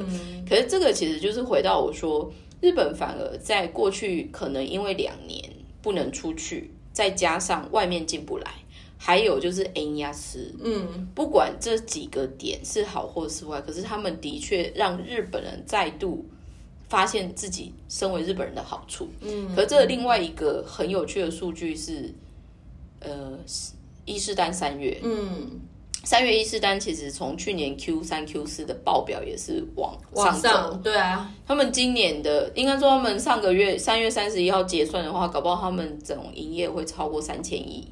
[0.49, 2.33] 可是这个其实就是回到我说。
[2.61, 5.49] 日本反而在过去可能因为两年
[5.81, 8.51] 不能出去，再加上外面进不来，
[8.97, 16.25] 还有就是 N 压斯，嗯，不管这几个点是好或是坏，可是他们的确让日本人再度
[16.89, 19.07] 发现自己身为日本人的好处。
[19.21, 22.13] 嗯，可这另外一个很有趣的数据是，
[22.99, 23.39] 呃，
[24.05, 25.61] 伊势丹三月，嗯。
[26.09, 37.87] 三月一四单其实从去年 Q 三 Q 四的报表也是往上走，对啊，他们今年的应该说他们上个月三月三十一号结算的话，搞不好他们总营业会超过三千亿。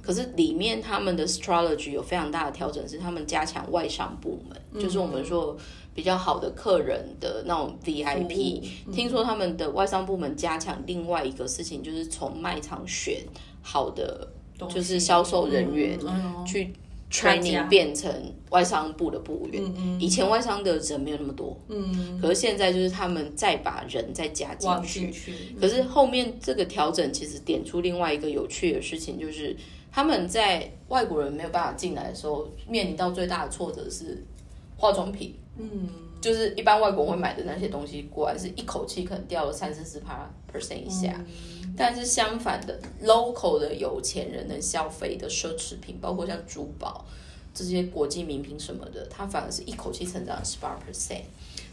[0.00, 5.54] 可是里面他们的 strategy 有非常大的调整，是他们加强外商部门，就是我们说
[5.94, 8.62] 比较好的客人的那种 VIP。
[8.90, 13.22] 听说他们的外商部门加强另外一个事情，就是从卖场选
[13.60, 14.26] 好的
[14.70, 15.98] 就是销售人员
[16.46, 16.72] 去。
[17.10, 18.10] Training 变成
[18.50, 19.62] 外商部的部员，
[20.00, 25.12] 以前外商的人没有那么多，嗯，可是现在就是他们再把人再加进去，
[25.60, 29.56] 可是后面这个调整其实点出另外一个有趣的事情，就是
[29.90, 34.24] 他们在外国人没有办法进来的时候，面临到最大的挫折是
[34.76, 35.34] 化妆品。
[35.60, 35.88] 嗯，
[36.20, 41.20] 就是一般外国会买的那些东西，果然是一口气可能掉了三四十趴 percent 以下。
[41.78, 47.06] 但是相反的，local 的有钱人能消费的奢侈品，包括像珠宝
[47.54, 51.22] 这些国际名品什么的，它反而是一口气成长十八 percent。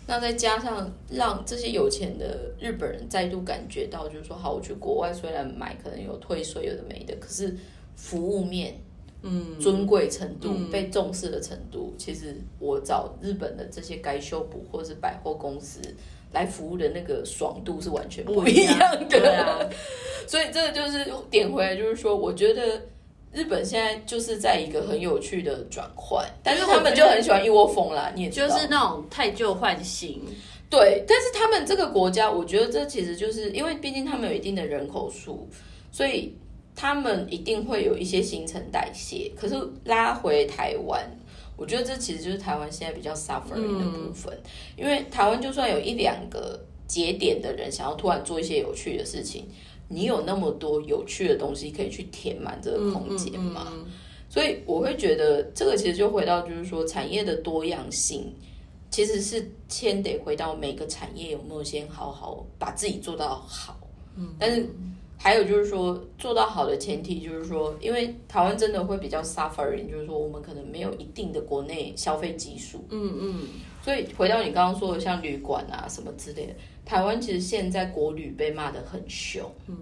[0.07, 7.57] 那再加上让这些有钱的日本人再度感觉到，就是说，好，我去国外虽然买可能有退税，有的没的，可是
[7.95, 8.79] 服务面，
[9.23, 15.81] 嗯，尊贵程度、被重视的程度，其实我找日本的这些该修补或者是百货公司
[16.35, 19.67] 来服务的那个爽度是完全不一样的。
[20.27, 22.79] 所以这个就是点回来，就是说，我觉得。
[23.35, 30.21] 日本现在就是在一个很有趣的转换，但是他们就很喜欢一窝蜂啦，你也就是那种太旧换新。
[30.69, 35.45] 对，但是他们这个国家，我觉得这其实就是因为毕竟他们有一定的人口数，
[35.91, 36.33] 所以
[36.73, 39.29] 他们一定会有一些新陈代谢。
[39.35, 41.05] 可是拉回台湾，
[41.55, 44.37] 我觉得这其实就是台湾现在比较 suffering 的部分，
[44.77, 49.47] 因为台湾就算有一两个节点的人想要突然做一些有趣的事情。
[49.87, 53.71] 你有那么多有趣的东西可以去填满这个空间吗？
[54.27, 58.33] 所以我会觉得这个其实就回到就是说产业的多样性，
[58.89, 63.77] 其实是先得回到每个产业有没有先好好把自己做到好。
[64.17, 64.67] 嗯，但是
[65.25, 72.85] 还有就是说做到好的前提就是说，因为台湾真的会比较 suffering，就是说我们可能没有一定的国内消费基数。
[72.91, 73.47] 嗯嗯，
[73.81, 76.53] 所以回到你刚刚说的像旅馆啊什么之类的。
[76.85, 79.75] 台湾其实现在国旅被骂的很凶，嗯，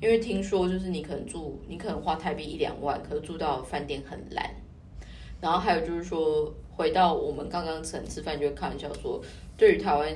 [0.00, 4.50] 因为听说就是你可能住，你可能花台币一两万，可是住到饭店很烂。
[5.40, 9.22] 然后还有就是说，回到我们刚刚曾吃饭就开玩笑说，
[9.56, 10.12] 对于台湾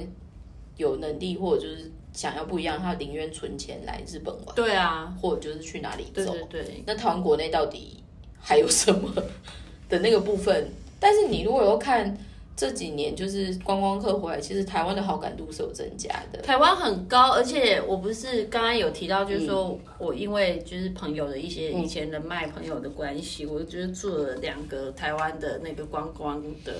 [0.77, 6.83] 有能力或者就是想要不一样，他宁愿存钱来日本玩，对啊，或者就是去哪里走，对对。
[6.87, 8.03] 那台湾国内到底
[8.41, 9.13] 还有什么
[9.89, 10.69] 的那个部分？
[11.01, 12.17] 但是你如果要看。
[12.55, 16.39] 这几年就是观光客回来，其实台湾的好感度是有增加的。
[16.43, 26.75] 台湾很高，而且我不是刚刚有提到，就是说我因为就是朋友的一些以前人脉朋友的关系，我就是做了两个台湾的那个观光的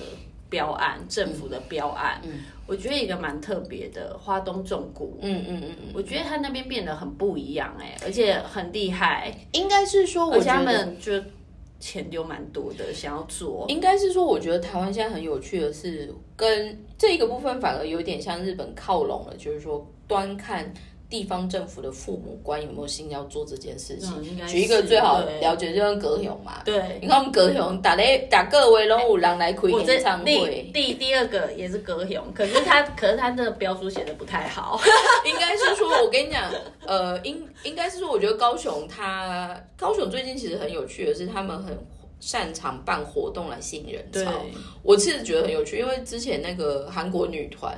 [0.53, 2.21] 标案，政府的标案。
[2.23, 5.17] 嗯，我觉得一个蛮特别的，花东重谷。
[5.21, 9.35] 嗯嗯嗯嗯，我觉得他那边变得很不一样哎，而且很厉害。
[9.53, 11.11] 应该是说，我家们就。
[11.79, 20.73] 钱丢蛮多的，想要做，应该是说，我觉得台湾现在很有趣的是，跟这一个部分反而有点像日本靠拢了，就是说端看
[21.13, 24.47] 地方政府的父母官有没有心要做这件事情。
[24.47, 26.63] 举一个最好了解，就像葛雄嘛。
[26.65, 30.71] 对，你看我们葛雄打雷打各位龙五郎来开演唱会。
[30.73, 34.81] 第第二个也是葛雄，可是他可是他的标书写的不太好。
[35.23, 36.51] 应该是说，我跟你讲，
[36.83, 41.77] 呃，应应该是说，我觉得高雄他高雄最近其实很有趣的是，他们很
[42.19, 44.31] 擅长办活动来吸引人潮。
[44.81, 47.77] 我其实觉得很有趣，因为之前那个韩国女团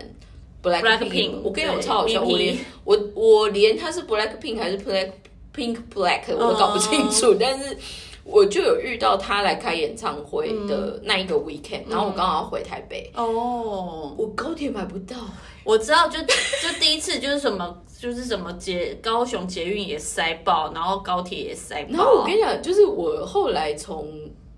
[0.71, 5.12] Black Pink，我跟你讲我超好笑，我连我我连他是 Black Pink 还是 Black
[5.54, 7.78] Pink Black 我都搞不清楚，但是
[8.23, 15.15] 我就有遇到他来开演唱会的那一个 weekend，然后我刚好要回台北，哦，我高铁买不到。
[15.63, 21.89] 我知道，就就第一次就是什么，就是什么捷高雄捷运也塞爆，然后高铁也塞爆。
[21.91, 24.08] 然后我跟你讲，就是我后来从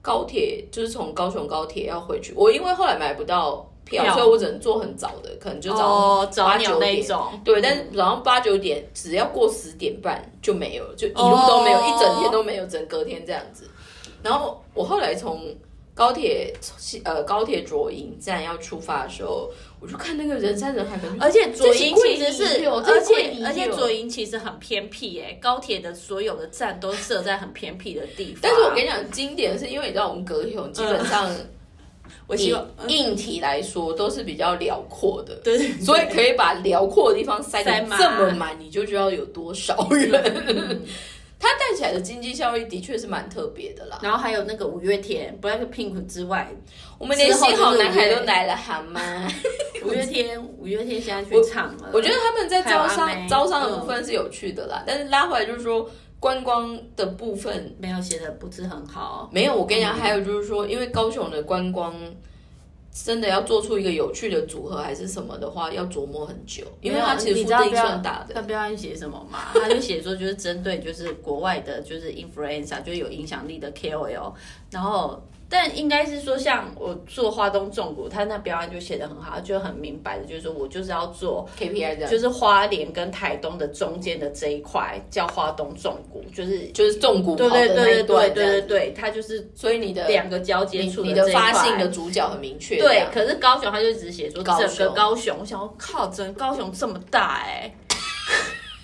[0.01, 7.03] 高铁，就是从高雄高铁要回去，我因为后来买不到票，所以我只能坐很早的，可能就早八九点。
[7.43, 13.69] 对，但是早上八九点，只要过十点半就没有，就一路都没有，一整天都没有，整隔天这样子。
[14.21, 15.55] 然后我后来从
[15.93, 16.53] 高铁
[17.03, 19.49] 呃高铁左营站要出发的时候。
[19.79, 28.39] 我就看那个人山人海的，而且左营其实是，而且而且左营其实很偏僻哎，高铁的所有的站都设在很偏僻的地方。
[28.41, 31.29] 但是我跟你讲，经典是因为你知道我们隔雄基本上，
[32.27, 40.81] 我希望硬体来说都是比较辽阔的，对，所以可以把辽阔的地方塞得这么满，你就知道有多少 人。
[41.39, 43.99] 它带起来的经济效益的确是蛮特别的啦。
[44.01, 46.51] 然后还有那个五月天 Black Pink 之外，
[46.97, 49.31] 我们连新好男孩都来了，好吗？
[49.85, 51.91] 五月天，五月天现在去唱了。
[51.93, 55.87] 我觉得他们在招商招商的部分是有趣的啦，但是拉回来就是说
[56.19, 59.29] 观光的部分没有写的不是很好。
[59.31, 61.95] 没有，我跟你讲，还有就是说，因为高雄的观光。
[63.05, 68.33] 真的要做出一个有趣的组合还是什么的话，要琢磨很久，因为他其实不定算大的。
[68.33, 69.51] 他标案写什么嘛？
[69.53, 74.33] 他就写说就是针对就是国外的，就是 influencer，就是有影响力的 KOL，
[74.71, 97.73] 然后但应该是说，像我做花东纵谷，他那表演就写的很好，就很明白的，就是说我就是要做 KPI 的，就是花莲跟台东的中间的这一块叫花东纵谷，就是就是纵谷对对对对对对对这样对，它就是所以你的两个交接你处你的发信的主角很明确，对，可是高雄他就只写说整个雄高雄，我想要靠，整个高雄这么大哎、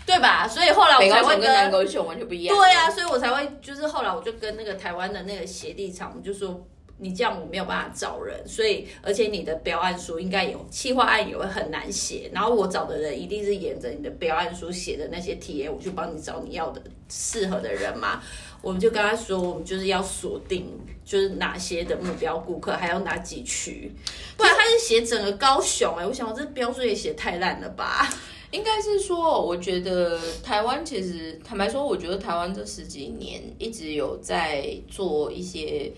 [0.05, 0.47] 对吧？
[0.47, 2.55] 所以后来我北才会跟南高雄完全不一样。
[2.55, 6.65] 对啊，所以我才会就是后来我就跟那个台湾的那个协力厂，我们就说。
[6.99, 18.21] 你这样我没有办法找人，所以而且你的标案书应该有企划案也会很难写，然后我找的人一定是沿着你的标案书写的那些题，我去帮你找你要的适合的人嘛。
[18.61, 23.91] 我们就跟他说，我们就是要锁定就是哪些的目标顾客，还有哪几区，
[24.37, 28.07] 不然他是写整个高雄哎、我想我这标书也写太烂了吧？
[28.53, 35.91] 应该是说，我觉得台湾其实坦白说，我觉得台湾这十几年一直有在做一些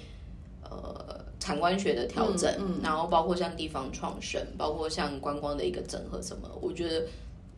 [0.63, 2.49] 呃产官学的调整，
[2.81, 7.05] 然后包括像地方创生，包括像观光的一个整合什么，我觉得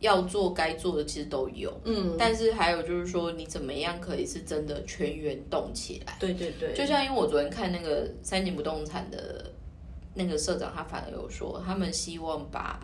[0.00, 6.16] 要做该做的其实都有，嗯，但是还有就是说，你怎么样可以是真的全员动起来？
[6.18, 9.44] 对对对，就像因为我昨天看那个三井不动产的
[10.14, 12.80] 那个社长，他反而有说，他们希望把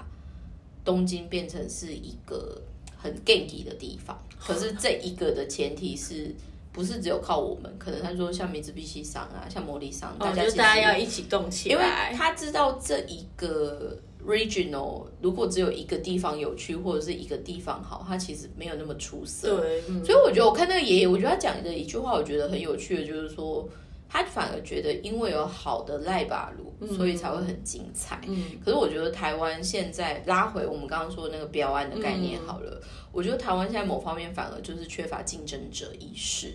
[0.85, 2.61] 东京变成是一个
[2.97, 4.17] 很 gangy 的地方。
[4.39, 6.35] 可是这一个的前提是
[6.71, 7.75] 不是只有靠我们？
[7.79, 12.17] 可能他说像米兹必西商啊，像魔力商，大家大家要一起动起来因为。
[12.17, 19.61] 他知道这一个 regional 如果只有一个地方有趣，或者是一个地方好，它其实没有那么出色。
[19.61, 23.69] 对，嗯所以我觉得我看那个爷爷，我觉得他讲的一句话，我觉得很有趣的，就是说
[24.15, 28.21] 他反而觉得因为有好的赖把路，所以才会很精彩。
[28.29, 36.53] 嗯，可是我觉得台湾现在拉回我们刚刚说的那个标案的概念好了，我觉得台湾现在某方面反而就是缺乏竞争者意识。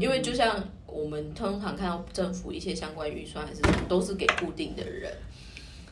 [0.00, 5.12] 因为就像我们通常看到政府一些相关预算还是什么，都是给固定的人，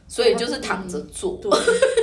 [0.08, 1.38] 所以就是躺着做。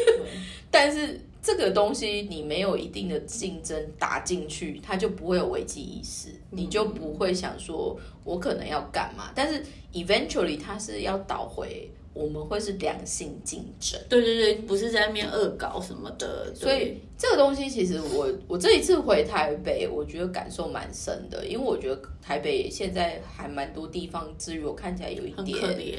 [0.72, 9.32] 但是这个东西你没有一定的竞争打进去，它就不会有危机意识，你就不会想说我可能要干嘛。
[9.34, 9.64] 但是
[9.94, 14.00] eventually 它是要倒回我们会是良性竞争。
[14.10, 25.96] 对对对，不是在那边恶搞什么的，所以这个东西其实我我这一次回台北，我觉得感受蛮深的，因为我觉得台北现在还蛮多地方资源我看起来有一很点可怜，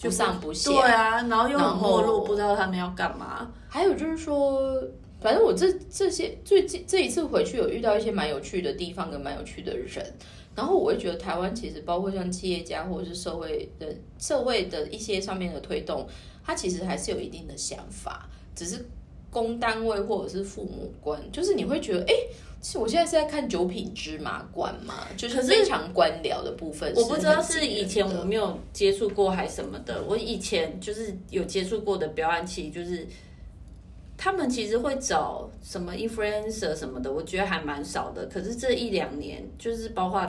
[0.00, 0.70] 不上不下。
[0.70, 3.50] 对啊，然后又没落，不知道他们要干嘛。
[3.68, 4.82] 还有就是说，
[5.20, 10.14] 反正我这这些最近这一次回去有遇到一些蛮有趣的地方跟蛮有趣的人，
[10.54, 16.06] 然后我会觉得台湾其实包括像企业家或者是社会的社会的一些上面的推动，
[16.44, 18.84] 它其实还是有一定的想法，只是
[19.30, 22.14] 公单位或者是父母官，就是你会觉得哎。
[22.53, 26.92] 其实我现在是在看九品芝麻官嘛，就是非常官僚的部分。
[26.96, 33.06] 我不知道是以前的我没有接触过还是什么的，我以前就是有接触过的表演器，就是
[34.16, 38.26] 他们其实会找什么 influencer 什么的，我觉得还蛮少的。
[38.26, 40.26] 可是这一两年，就是包括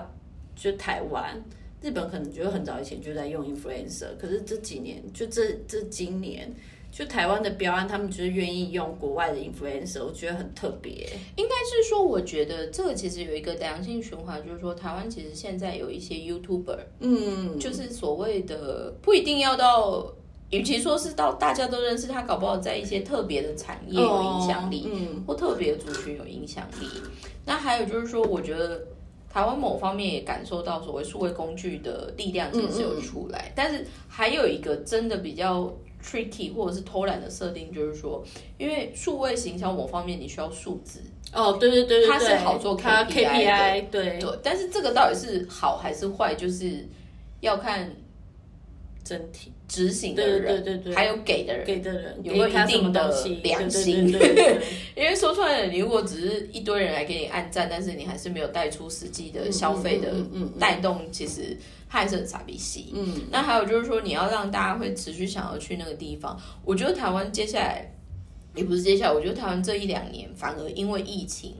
[0.55, 1.41] 就台湾、
[1.81, 6.53] 日本，可能觉得很早以前就在用 influencer，可是这几年就这这今年。
[6.95, 10.93] 就台湾的标案，他们就是愿意用国外的 influencer，我觉得很特别。
[11.35, 20.09] 应该是说，我觉得这个其实有一个良性循环，就是说台湾其实现在有一些 YouTuber，嗯，就是所谓的不一定要到，
[20.51, 26.87] 与其说是到大家都认识他，搞不好在一些特别的产业有影响力，哦嗯，或特别的族群有影响力。
[27.45, 28.81] 那还有就是说，我觉得
[29.29, 35.69] 台湾某方面也感受到所谓数位工具的力量其实有出来，但是还有一个真的比较
[36.05, 38.23] tricky 或者是偷懒的设定，就是说，
[38.59, 40.99] 因为数位行销某方面你需要数字，
[41.33, 44.19] 哦，对对对对，它是好做它 KPI KPI 对。
[44.19, 46.85] 对，但是这个到底是好还是坏，就是
[47.41, 47.91] 要看
[49.03, 51.65] 整体执行的人，对对对对还有给的人。
[51.65, 53.11] 给的人有没有一定的
[53.43, 54.11] 良心。
[54.11, 54.63] 对对对对对。
[55.03, 60.51] 因为说穿了，你如果只是一堆人来给你按赞，但是你还是没有带出实际的消费的嗯。
[60.59, 61.57] 带动，其实
[61.95, 62.91] 它还是很傻逼戏。
[62.93, 66.37] 嗯，那还有就是说，你要让大家会持续想要去那个地方。
[66.65, 67.89] 我觉得台湾接下来
[68.53, 71.55] 也不是接下来，我觉得台湾这一两年反而因为疫情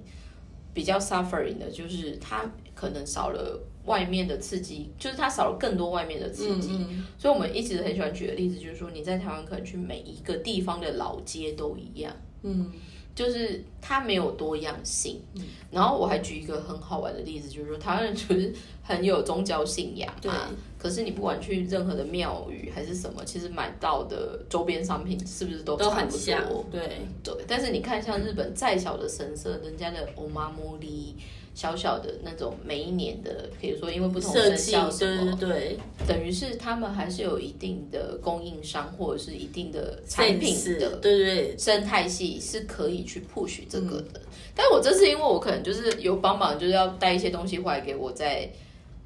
[0.74, 6.72] 比较 suffering 的，就是它可能少了外面的刺激，就是它少了更多外面的刺激。
[6.74, 12.14] 嗯所以我们一直很喜欢举的例子就是说，你在台湾可能去每一个地方的老街都一样。
[12.44, 12.74] 嗯
[13.16, 15.20] 就是它没有多样性。
[15.72, 18.54] 然后我还举一个很好玩的例子，就是说台湾人就是
[18.84, 31.16] 很有宗教信仰对嘛，可是你不管去任何的庙宇还是什么，其实买到的周边商品是不是都都差不很像多？，对，对，但是你看，像日本再小的神社，人家的欧妈莫利，
[31.56, 44.14] 小小的那种每一年的，比如说因为不同生肖什对么对，对，等于是他们还是有一定的供应商或者是一定的产品的对对生态系是可以去 push 这个嗯。
[44.14, 44.22] 的。
[44.54, 48.50] 但我这次因为我可能就是有帮忙，就是要带一些东西回来给我在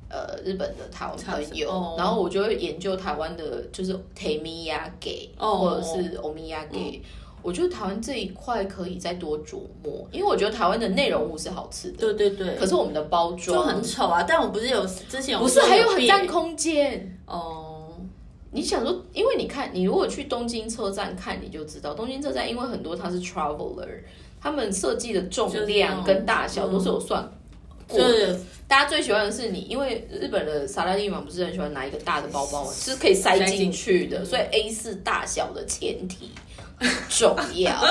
[0.09, 1.95] 呃日本的台湾朋友，哦。
[1.99, 7.01] 然后我就会研究台湾的，就是 Temi 呀给，哦或者是 Omiya 给。
[7.41, 14.23] 我觉得台湾这一块可以再多琢磨，因为我觉得台湾的内容物是好吃的，对对对，可是我们的包装就很丑啊。
[14.23, 17.17] 但我不是有之前有不是还有很占空间。
[17.25, 17.95] 哦，
[18.51, 23.87] 你想说，因为你看，你如果去东京车站看，你就知道，东京车站因为很多它是 traveler，
[24.41, 27.31] 他们设计的重量跟大小都是有算
[27.87, 28.03] 过的。
[28.03, 32.69] 就是大家最喜欢的是你，因为日本的萨拉利玛不是很喜欢拿一个大的包包？
[32.71, 36.48] 是可以塞进去的，所以 A 四大小的前提很
[37.09, 37.73] 重要。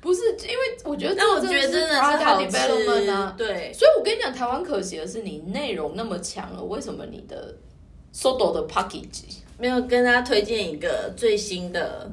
[0.00, 7.54] 不是，因为我觉得这但我觉得真的是好 development 啊，，对，所以我跟你讲，台湾可惜的是你内容那么强了，为什么你的
[8.14, 12.10] Sodo 的 package 没有跟大家推荐一个最新的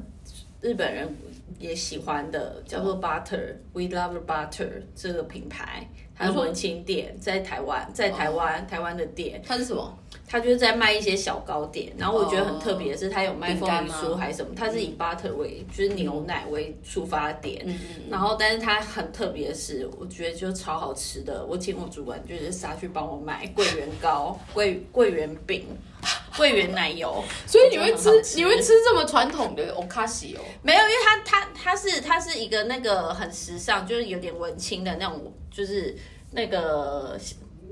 [0.60, 1.16] 日本人
[1.58, 9.98] 也喜欢的，叫做 Butter，We Love Butter 这个品牌，它是文青店，在台湾，在台湾、台湾的店，它是什么？
[10.28, 17.78] 它就是在卖一些小糕点，然后我觉得很特别的是，它有卖凤梨酥还是什么，它是以 butter 为就是牛奶为出发点，嗯
[18.10, 25.64] 然后但是它很特别的是，我觉得就超好吃的，我请我主管就是杀去帮我买桂圆糕、桂桂圆饼、
[26.36, 30.40] 桂圆奶油，所以你会吃你会吃这么传统的 okashi 哦？
[30.62, 35.96] 没有，因为它它它是它是一个那个很时尚，就是有点文青的那种，就是
[36.32, 37.18] 那个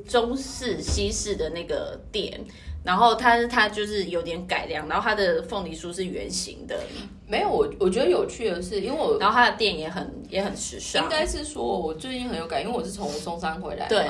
[0.08, 2.44] 中式西式的那个店。
[2.84, 6.78] 然后它它就是有点改良，然后它的凤梨酥是圆形的，
[7.26, 13.88] 没有，我我觉得有趣的是，因为我然后它的店也很也很时尚，应该是说我最近很有感，因为我是从松山回来。
[13.88, 14.06] 对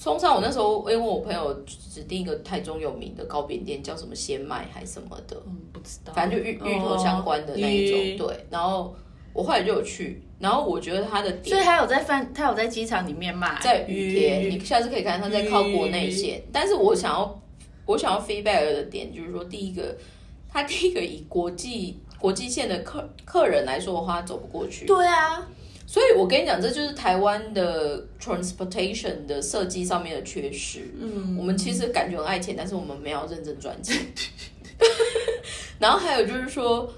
[0.00, 7.98] 松山我那时候因为我朋友指定一个台中有名的糕饼店，叫什么鲜麦还是什么的，嗯不知道，反正就芋芋头相关的那一种。
[7.98, 8.94] 芋对，然后
[9.32, 16.40] 我后来就有去，然后我觉得它的点所以他有在饭，他有在机场里面卖，在雨天，你下次可以看，他在靠国内线。
[16.52, 17.42] 但是我想要，
[17.84, 19.96] 我想要 feedback 的点就是说，第一个，
[20.48, 24.86] 他第一个以国际国际线的客客人来说的话，它走不过去。
[24.86, 25.44] 对啊，
[25.88, 30.94] 所以我跟你讲，这就是台湾的 transportation 的设计上面的缺失。
[31.00, 33.96] 嗯，我们其实感觉很爱钱，但是我们没有认真赚钱。
[35.78, 36.92] 然后还有就是说。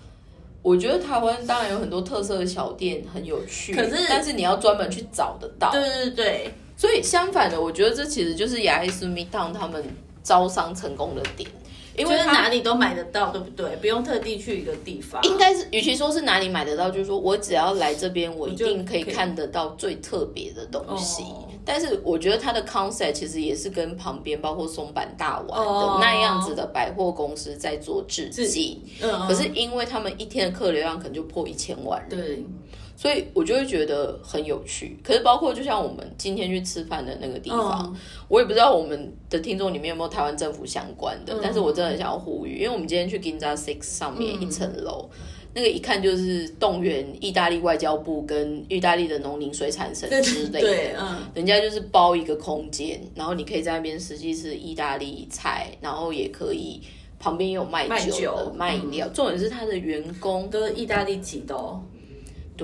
[0.62, 5.72] 我觉得台湾当然有很多特色的小店很有趣，可是但是你要专门去找得到。
[5.72, 9.82] 对对对，所以相反的，我觉得这其实就是雅伊斯密当他们
[10.22, 11.49] 招商成功的点，
[11.97, 13.76] 因就是为他哪里都买得到，对不对？
[13.76, 15.22] 不用特地去一个地方。
[15.22, 21.22] 应该是，与其说是哪里买得到，就是说我只要来这边，我一定可以看得到最特别的东西。
[21.22, 28.80] 哦但是我觉得它的 concept 其实也是跟旁边包括松坂大丸的哦那样子的百货公司在做致敬。
[29.03, 32.45] 嗯，可是因为他们一天的客流量可能就破一千万人，对，
[33.01, 34.94] 所以我就会觉得很有趣。
[35.03, 37.96] 可是包括就像我们今天去吃饭的那个地方，嗯
[38.28, 45.09] 我也不知道我们的听众里面有没有台湾政府相关的，嗯但是我真的很想要呼吁，因为我们今天去 Ginza Six 上面嗯一层楼。
[45.55, 56.80] 那个一看就是动员意大利外交部跟意大利的农林水产省之类对，的，嗯，人家就是包一个空间，然后你可以在那边实际是意大利菜，然后也可以
[57.18, 59.09] 旁边有卖酒的、卖酒卖饮料。
[59.09, 61.82] 重点是他的员工，都是意大利籍的哦。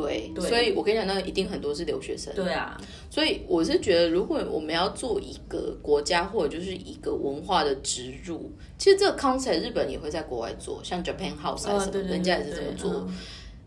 [0.02, 2.32] 对，对所以我跟你讲，那个一定很多是留学生。
[2.34, 2.76] 对啊，
[3.10, 12.90] 所以我是觉得，如果我们要做一个国家或者就是一个文化的植入，其实这个 concept 日本也会在国外做，像 Japan House 啊什么，哦对对对人家也是这么做。
[13.08, 13.16] 嗯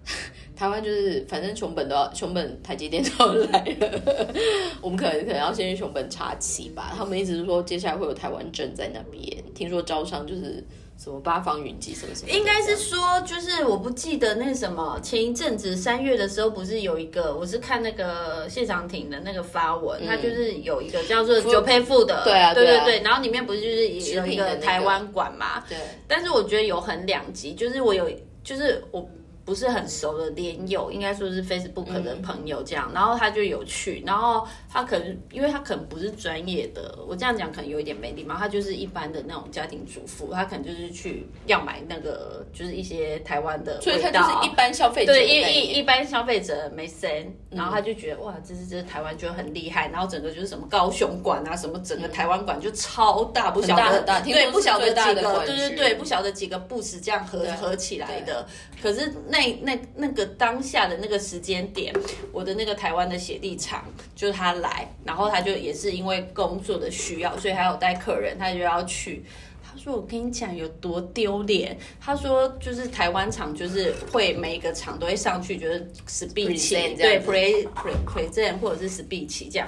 [0.55, 4.01] 台湾就是反正熊本都要，熊本台积电都要来了，
[4.81, 6.93] 我们可能可能要先去熊本插旗吧。
[6.97, 10.61] 他们一直是说接下来会有台湾镇在那边，听说招商就是
[11.01, 22.83] 什么八方云集什么什么，应该是说，就是我不记得那什么，前一阵子三月的时候，不是有一个，我是看那个谢长廷的那个发文，他就是有一个叫做九配富的，对啊对啊。
[22.83, 24.49] 对对，然后里面不是就是有一个。
[24.59, 25.77] 台湾馆嘛，对。
[26.05, 28.11] 但是我觉得有很两极，就是我有，
[28.43, 29.09] 就是我
[29.49, 58.45] 不是很熟的连友，应该说是 Facebook 的朋友这样，然后他就有去，然后他可能因为他可能不是专业的，我这样讲可能有一点没礼貌，他就是一般的那种家庭主妇，他可能就是去要买那个就是一些台湾的所以他就是一般消费者的对，一一一般消费者没 sen，然后他就觉得、哇，这是这是台湾就很厉害，然后整个就是什么高雄馆啊，什么整个台湾馆就超大，不晓得很大很大对，不晓得几个，对对对，不晓得几个 booth 这样合合起来的。
[58.81, 61.93] 可是那那那那个当下的那个时间点，
[62.31, 63.83] 我的那个台湾的鞋地厂
[64.15, 69.23] 就是他来，然后他就也是因为工作的需要，所以他有带客人，他就要去。
[69.71, 79.67] 他说：“我跟你讲有多丢脸。”他说：“就是台湾厂，就是会每一个厂都会上去，就是 speech，对 pre pre present 或者是 speech 这样。”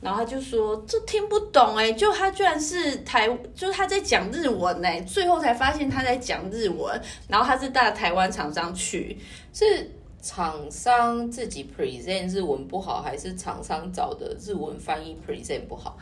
[0.00, 7.00] 然后他就说：“这听不懂哎，就他居然是台，就是他在讲日文哎，最后才发现他在讲日文。
[7.28, 9.18] 然后他是带台湾厂商去，
[9.52, 9.90] 是
[10.22, 15.98] 厂商自己 present 日文不好，还是厂商找的日文翻译 present 不好？”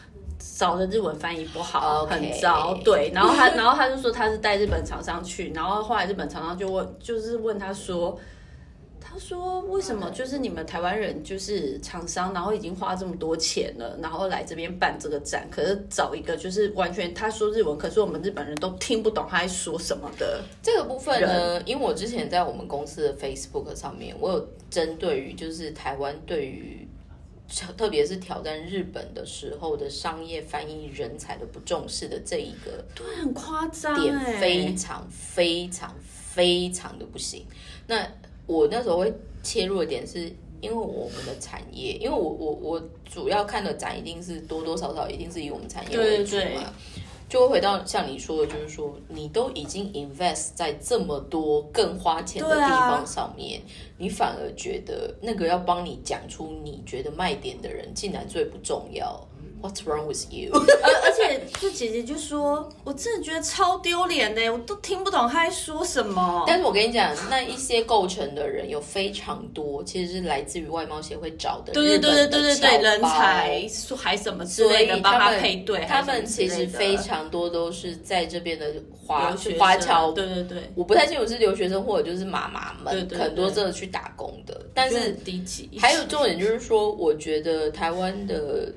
[0.57, 2.73] 找的日文翻译不好，很糟。
[2.85, 8.17] 对，然后他，然后他就说他是带日本厂商去，然后后来日本厂商就问，就是问他说，
[9.11, 21.63] 他说为什么就是你们台湾人就是厂商，然后已经花这么多钱了，然后来这边办这个展，可是找一个就是完全他说日文，可是我们日本人都听不懂他在说什么的这个部分呢？
[21.63, 26.87] 因为我之前在我们公司的 Facebook 上面，我有针对于就是台湾对于。
[27.79, 37.47] 特别是挑战日本的时候的商业翻译人才的不重视的这一个，对，很夸张，点非常非常非常的不行。
[37.87, 38.07] 那
[38.49, 40.23] 我那时候会切入的点是
[40.61, 46.73] 因为我们的产业，因为我我我主要看的展一定是多多少少一定是以我们产业为主嘛。
[47.29, 53.61] 就会回到像你说的，就是说你都已经 invest 在这么多更花钱的地方上面，
[53.99, 59.21] 你反而觉得那个要帮你讲出你觉得卖点的人，竟然最不重要。
[59.61, 60.53] What's wrong with you？
[60.53, 66.45] 而 而且，就姐姐就说，我真的觉得超丢脸的，我都听不懂她在说什么。
[66.47, 75.85] 但是我跟你讲，那一些构成的人有非常多，其实是来自于外貌协会找的，对对对对对对人才，还什么之类的，帮他配对。
[75.87, 78.67] 他们其实非常多都是在这边的
[79.05, 84.67] 华华侨，对对对，我不太清楚是留学生或者就是妈妈们，很多真的去打工的。
[84.73, 85.69] 但是低级。
[85.81, 88.73] 还有重点就是说，我觉得台湾的。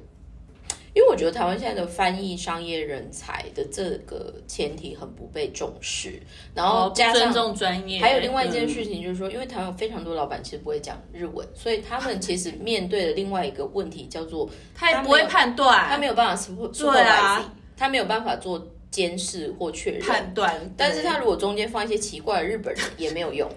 [0.93, 6.21] 因为我觉得台湾现在的翻译商业人才的这个前提很不被重视，
[6.53, 18.67] 然后加上尊重专业，还有另外一件事情就是说，因为台湾有非常多老板其实不会讲日文，所以他们其实面对的另外一个问题叫做他也不会判断，他没有办法说对啊，他没有办法做。
[18.91, 23.49] 监视或确认判断，但是他如果中间放一些奇怪的日本人也没有用。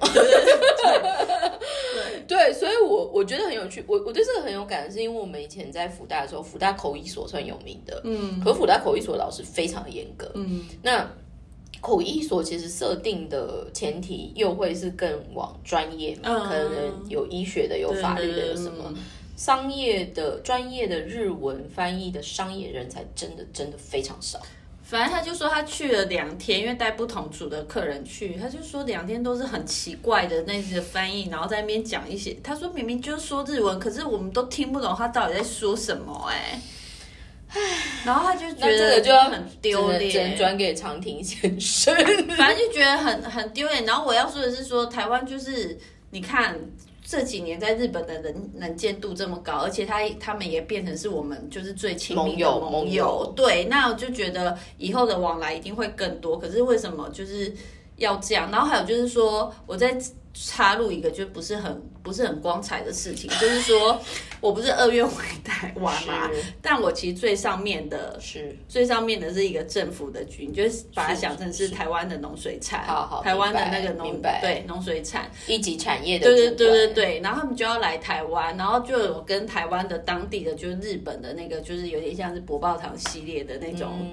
[2.27, 3.85] 对，所以，我我觉得很有趣。
[3.87, 11.09] 我我对这个很有感，是因为我们以前在福大的时候，福大口译所算有名的，嗯，可福大口译所老师非常的严格，嗯，那
[11.81, 18.93] 口译所其实设定的前提又会是更往专业嘛，可能有医学的，有法律的，有什么
[19.37, 24.41] 商业的专业的日文翻译的商业人才，真的真的非常少。
[24.95, 32.33] 反正他就说他去了两天，因为带不同组的客人去，他就说两天都是很奇怪的那些翻译，然后在那边讲一些。
[32.45, 36.31] 他说明明就是说日文，可是我们都听不懂他到底在说什么。
[36.31, 36.61] 哎，
[37.49, 37.61] 唉，
[38.05, 41.93] 然后他就觉得这个就要很丢脸，转给长亭先生。
[42.37, 43.85] 反正就觉得很很丢脸。
[43.85, 45.77] 然后我要说的是，说台湾就是
[46.11, 46.57] 你看。
[47.07, 53.31] 这几年在日本的人能见度这么高，而且他他们也变成是我们就是最亲密的盟友。
[53.37, 56.39] 对，那我就觉得以后的往来一定会更多。
[56.39, 57.53] 可是为什么就是
[57.97, 58.51] 要这样？
[58.51, 59.97] 然后还有就是说，我在。
[60.37, 63.97] 插入一个就不是很不是很光彩的事情，就是说
[64.41, 66.29] 我不是二月回台湾嘛，
[66.61, 84.11] 但我其实最上面的是最上面的是一个政府的军，就是把它想成是台湾的农水产，好好台湾的那个农对农水产一级产业的，对对对对对，然后他们就要来台湾，然后就有跟台湾的当地的就是日本的那个就是有点像是博报堂系列的那种。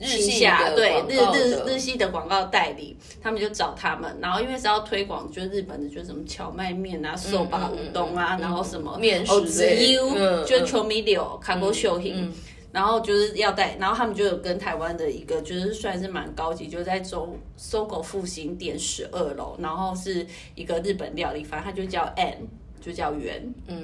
[0.00, 9.32] 日系的对日日日系的广告代理，他们就找他们，然后因为是要推广，就是日本的，就是什么荞麦面啊、寿把乌冬啊，然后什么面食
[9.62, 9.96] 类，
[10.44, 12.32] 就是 c h o m i l o 卡波秀 hình，
[12.72, 22.48] 然后就是要带，然后他们就有跟台湾的一个，就是算是蛮高级，就在中搜狗复兴店十二楼，然后是一个日本料理，反正它就叫 N，
[22.80, 23.82] 就叫圆，嗯。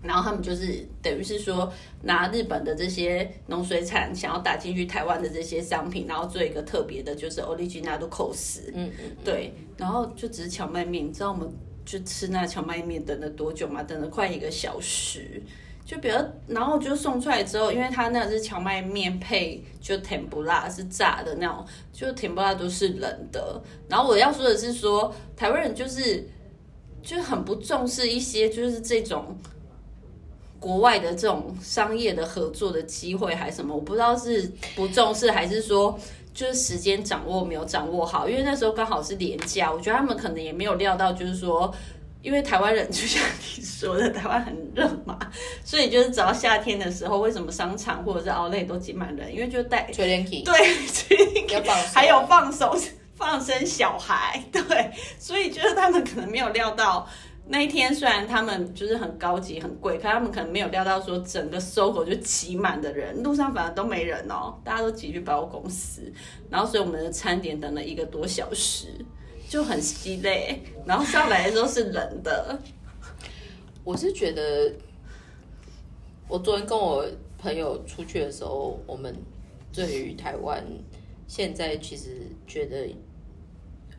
[0.00, 1.72] 然后他们就是等于是说
[2.02, 11.52] 拿日本的这些农水产，想要打进去台湾的这些商品，然后做一个特别的，就是 original 的 cos，嗯嗯，对，然后就只是荞麦面，你知道我们
[11.84, 13.82] 就吃那荞麦面等了多久吗？
[13.82, 15.42] 等了快一个小时，
[15.84, 23.60] 就比较，然后就送出来之后，因为它那是荞麦面配就甜不辣，是炸的那种，就甜不辣都是冷的。
[23.88, 26.24] 然后我要说的是说，台湾人就是
[27.02, 29.36] 就很不重视一些就是这种。
[30.58, 35.98] 国外的这种商业的合作的机会还是什么，我不知道是不重视还是说
[36.34, 41.74] 就是时间掌握没有掌握好，因为那时候刚好是年假，我觉得他们可能也没有料到，就是说。
[42.20, 43.22] 因为台湾人就像
[43.56, 45.16] 你说的，台湾很热嘛，
[45.64, 49.32] 所以就是只要夏天的时候，为什么商场或者是奥莱都挤满人？
[49.32, 50.44] 因为就带对，吹冷气，
[51.94, 52.76] 还有放手
[53.14, 57.08] 放生小孩，对，所以就是他们可能没有料到
[57.48, 66.12] 那一天，虽然他们就是很高级很贵，可他们可能没有料到说整个搜狗就挤满的人，路上反而都没人哦，大家都挤去包公司，
[66.50, 68.88] 然后所以我们的餐点等了一个多小时。
[69.48, 72.58] 就很稀累，然后上来的时候是冷的。
[73.82, 74.70] 我是觉得，
[76.28, 77.02] 我昨天跟我
[77.38, 79.16] 朋友出去的时候，我们
[79.72, 80.62] 对于台湾
[81.26, 82.94] 现在其实觉得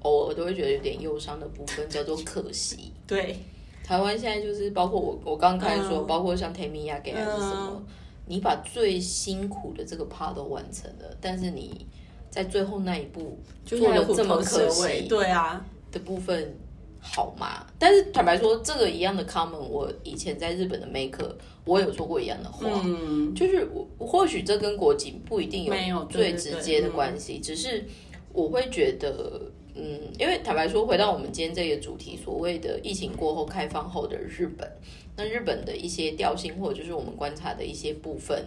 [0.04, 2.94] 偶尔都会觉得有点忧伤的部分，叫做可惜。
[3.10, 3.36] 对，
[3.84, 7.84] 台湾现在就是包括我，我刚开始说，包括像 Tamiya 给还是什么，
[8.28, 11.88] 你把最辛苦的这个 part 都完成了，但是你。
[12.32, 15.66] 在最后那一步做的这么可惜，对啊。
[15.92, 16.56] 的部分
[17.00, 17.66] 好吗？
[17.80, 21.34] 但是坦白说，这个一样的 common，我以前在日本的 maker，
[21.66, 27.84] 我有说过一样的话，嗯，就是我或许这跟国籍不一定有最直接的关系，只是
[28.32, 29.42] 我会觉得，
[29.82, 34.70] 嗯，因为坦白说，回到我们今天这个主题，所谓的疫情过后开放后的日本，
[35.16, 38.46] 那日本的一些调性或者就是我们观察的一些部分，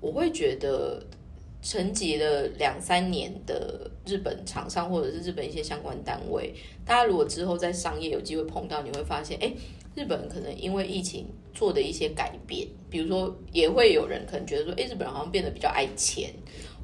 [0.00, 1.02] 我会觉得。
[1.62, 6.54] 沉寂了两三年的日本厂商，或者是日本一些相关单位，
[6.84, 9.52] 大家如果之后在商业有机会碰到，你会发现，哎，
[9.96, 16.30] 日本可能因为疫情做的一些改变，比如说，也会有人可能觉得说，哎，日本好像变得比较爱钱。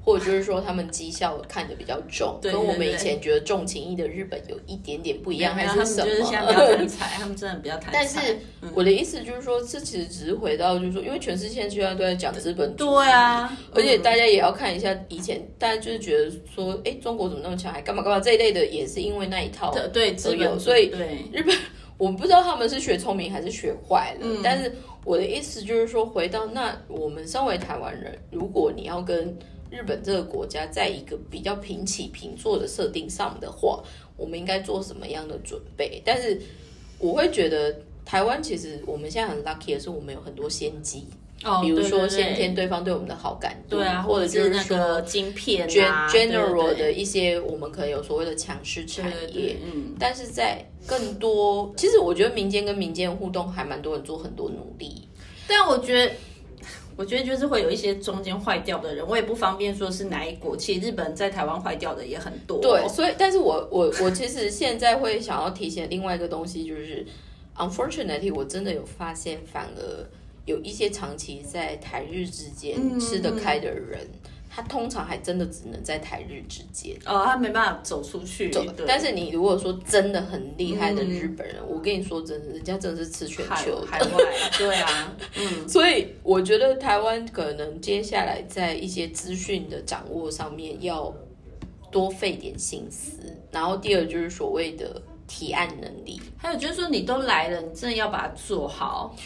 [0.05, 6.09] 或者就是说，他们绩效看得比较重，跟我们以前觉得重情义的日本有一点点不一样，还是什么？
[6.09, 7.93] 就是现在比较 贪财，他们真的比较贪财。
[7.93, 8.39] 但是
[8.75, 20.91] 我的意思就是说，这其实只是回到，就是说，因为全世界现在都在讲资本主义，对啊，而且大家也要看一下以前，大家就是觉得说，哎，中国怎么那么强，还干嘛干嘛这一类的，也是因为那一套对资本，所以
[21.33, 21.57] 日本
[21.97, 24.27] 我不知道他们是学聪明还是学坏了。
[24.43, 24.75] 但是
[25.05, 29.37] 我的意思就是说，回到那我们身为台湾人，如果你要跟
[29.73, 33.83] 日本这个国家在一个比较平起平坐的设定上的话，
[34.19, 36.03] 我们应该做什么样的准备？
[36.05, 36.39] 但是
[36.99, 41.07] 我会觉得台湾其实我们现在很 lucky 的是，我们有很多先机，
[41.63, 49.57] 比如说先天对方对我们的好感度，对啊，或者就是说晶片，general 的一些我们可能有所谓的强势产业。
[49.65, 55.09] 嗯，但是在更多，其实我觉得民间跟民间互动还蛮多人做很多努力，
[55.49, 56.13] 但我觉得。
[57.03, 60.57] 我觉得就是会有一些中间坏掉的人，我也不方便说是哪一国。
[60.57, 62.61] 其实日本在台湾坏掉的也很多。
[62.61, 67.05] 对，所以，但是我我我其实现在会想要提醒另外一个东西，就是
[67.57, 69.83] unfortunately，我真的有发现，反而
[70.45, 74.07] 有一些长期在台日之间吃得开的人。
[74.55, 78.51] 他通常还真的只能在台日之间哦，他没办法走出去。
[78.51, 84.09] 走，但是你如果说真的很厉害的日本人，我跟你说真的，人家真的是吃全球海外。
[84.59, 91.11] 对啊，嗯，所以我觉得台湾可能接下来在一些资讯的掌握上面要
[91.91, 93.21] 多费点心思。
[93.51, 99.17] 然后第二就是所谓的提案能力，还有就是说你都来了，你真的要把它做好。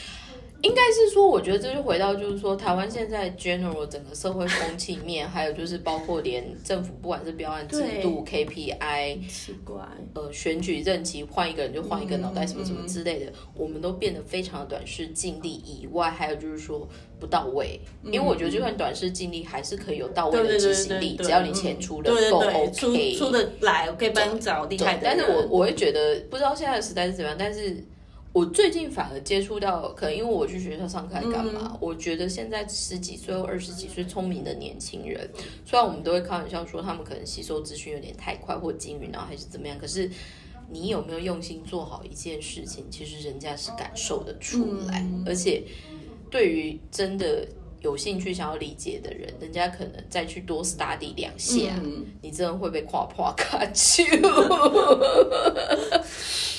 [0.62, 9.84] 应该是说，我觉得这就回到，就是说，台湾现在 general 整个社会风气面，还有就是包括连政府不管是标案制度、KPI，奇怪，
[10.14, 16.88] 呃，选举任期换一个人就换一个脑袋，什么什么之类的，我们都变得非常的短视、尽力以外，还有就是说
[17.20, 17.78] 不到位。
[18.04, 25.00] 因为我觉得就算短视、尽力，还是可以有到位的执行力，只要你钱出的够 OK，出的来，我可以帮你找厉害的。
[25.04, 27.76] 但是我我会觉得，不知道现在的时代是怎么样，但是。
[28.36, 31.74] 我最近反而接触到，可能因为我去学校上课干嘛？
[31.80, 35.26] 我觉得现在十几岁或二十几岁聪明的年轻人，
[35.64, 40.10] 虽然我们都会开玩笑说他们可能吸收资讯有点太快或精于，然后还是怎么样，可是
[40.68, 45.02] 你有没有用心做好一件事情，其实人家是感受得出来。
[45.24, 45.62] 而且
[46.28, 47.48] 对于真的
[47.86, 51.72] 有兴趣想要理解的人，人家可能再去多 study 两下，
[52.20, 54.02] 你真的会被夸夸卡丘。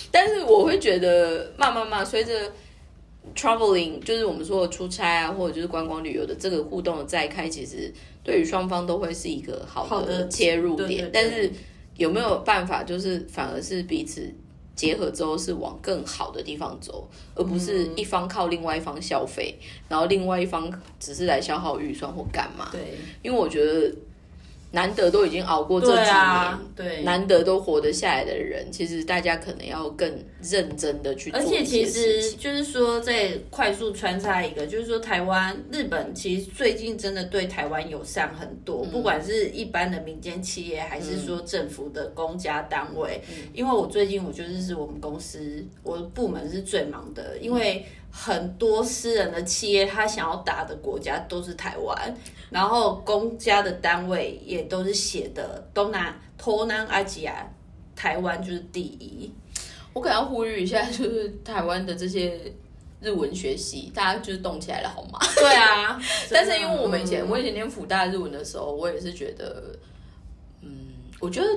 [0.10, 2.32] 但是我会觉得，慢慢慢随着
[3.36, 11.10] traveling，就是我们说的出差啊，或者就是观光旅游的这个互动的再开，其实对于双方都会是一个好的切入点。
[11.12, 11.52] 但是
[11.98, 14.34] 有没有办法，就是反而是彼此
[14.78, 17.06] 结合之后是往更好的地方走，
[17.36, 19.54] 而不是一方靠另外一方消费，
[19.90, 22.70] 然后另外一方只是来消耗预算或干嘛？
[22.72, 23.92] 对，因为我觉得
[24.72, 30.12] 难得都已经熬过这几对年，啊，对，难得都活得下来的人，其实大家可能要更
[30.42, 32.32] 认真的去做而且一些其事情。
[32.32, 43.22] 实就是说，在快速穿插一个，就是说台湾、日本其实最近真的对台湾友善很多，嗯不管是一般的民间企业，还是说政府的公家单位。
[43.30, 47.86] 嗯因为我最近我就是是我们公司，我的部门是最忙的，因为
[48.20, 52.16] 很多私人的企业他想要打的国家都是台湾，
[52.50, 57.48] 然后公家的单位也都是写的东南、东南亚吉亚，
[57.96, 59.32] 台湾就是第一。
[59.94, 62.40] 我可能要呼吁一下，就是台湾的这些
[63.00, 65.20] 日文学习，大家就是动起来了好吗？
[65.36, 66.00] 对啊，
[66.32, 69.76] 但是因为我们以前，嗯我以前念辅大日文的时候，我也是觉得，
[70.62, 70.70] 嗯，
[71.20, 71.48] 我觉得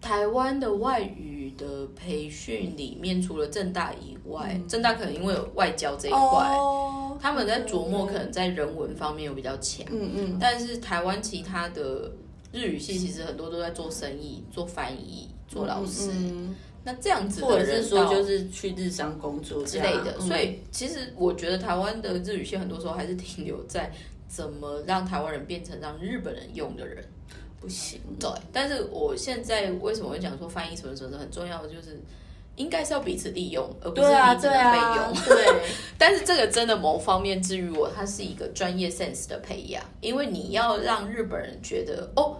[0.00, 1.29] 台湾的外语
[1.60, 12.10] 的培训里面，除了正大以外，正大可能因为有外交这一块，哦他们在琢磨可能在人文方面有比较强，嗯嗯，但是台湾其他的
[12.50, 20.18] 日语系其实很多都在做生意、做翻译、做老师，嗯那这样子或者是说就是去日商工作之类的。
[20.18, 23.92] 所以其实我觉得台湾的日语系很多时候还是停留在
[24.26, 27.04] 怎么让台湾人变成让日本人用的人。
[27.60, 28.00] 不行。
[28.18, 32.00] 对，但是我现在为什么会讲说翻译什么什么很重要的，就是
[32.56, 34.96] 应该是要彼此利用，而不是对啊，你只对能被用。
[34.96, 35.60] 啊，对，
[35.98, 42.36] 但是这个真的某方面至于我，它是一个专业 sense 的培养，因为你要让日本人觉得哦。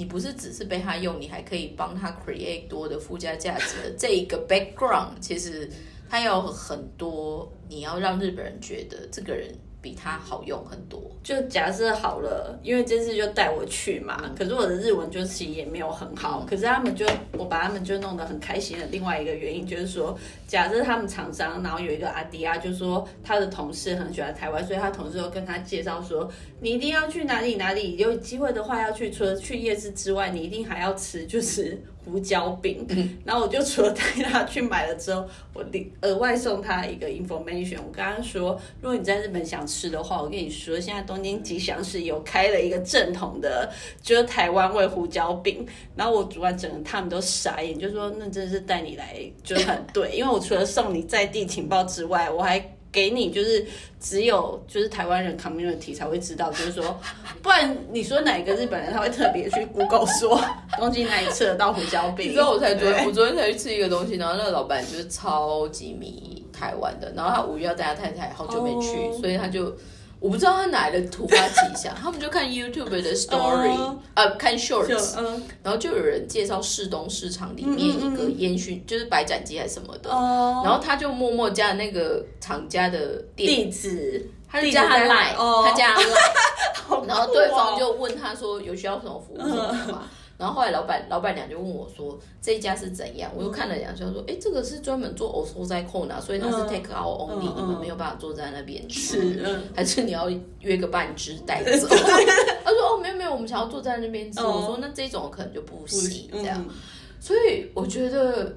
[0.00, 5.68] 你不是只是被他用，你还可以帮他 create 多的附加价值的这一个 background，其实
[6.08, 11.00] 他有很多，你要让日本人觉得这个人比它好用很多。
[11.22, 32.86] 就假设好了，因为这次就带我去嘛，可是我的日文就其实也没有很好，可是他们就我把他们就弄得很开心的另外一个原因就是说，假设他们厂商，然后有一个阿迪亚就说他的同事很喜欢台湾，所以他同事就跟他介绍说，你一定要去哪里哪里，有机会的话要去，除了去夜市之外，你一定还要吃就是胡椒饼。
[33.24, 43.70] 然后我就除了带他去买了之后，我另额外送他一个 information，我跟他说，如果你在日本想吃的话，我跟你说，现在东京吉祥寺有开了一个正统的，
[44.02, 45.66] 就是台湾味胡椒饼。
[45.94, 52.74] 然后我主管整个他们都傻眼，就说那真是带你来就是很对，因为我除了送你在地情报之外，我还。
[52.90, 53.64] 给你就是
[54.00, 56.98] 只有就是台湾人 community 才会知道，就是说，
[57.42, 60.40] 不然你说哪个日本人他会特别去 Google 说
[60.78, 62.28] 东京哪里吃得到胡椒饼？
[62.28, 69.76] 你知道我才昨天，我昨天才去吃一个东西，然后那个老板就是超级迷台湾的，然后他五月要带他太太，好久没去，哦所以他就
[70.20, 75.42] 我不知道他哪来的突发奇想， 他们就看 YouTube 的 story，、哦呃，看 shorts，嗯。
[75.62, 89.56] 然后就有人介绍市东市场里面一个烟熏，就是白斩鸡还是什么的，哦，然后他就默默加那个厂家的地址，他就加他地址在 line，、哦他加他 line， 然后对方就问他说有需要什么服务什么
[89.86, 90.02] 的嘛。
[90.38, 100.30] 然后后来老板老板娘就问我说这一家是怎样，我又看了两下说，哎，这个是专门做 s o 在控的，所以它是嗯 take out only，、你们没有办法坐在那边吃， 还是你要
[100.60, 101.88] 约个半只带 走？
[102.64, 104.38] 他说哦没有没有，我们想要坐在那边吃。
[104.40, 106.74] 哦我说那这种可能就不行这样，嗯
[107.20, 108.56] 所以我觉得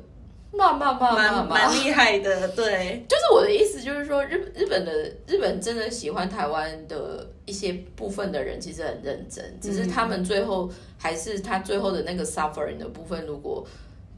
[0.52, 4.91] 慢慢慢慢蛮慢蛮厉害的，对， 就是我的意思，就是说日日本的
[5.28, 13.66] 日本真的喜欢台湾的一些部分的人，其实很认真，只是他们最后还是他最后的那个 suffering 的部分，如果。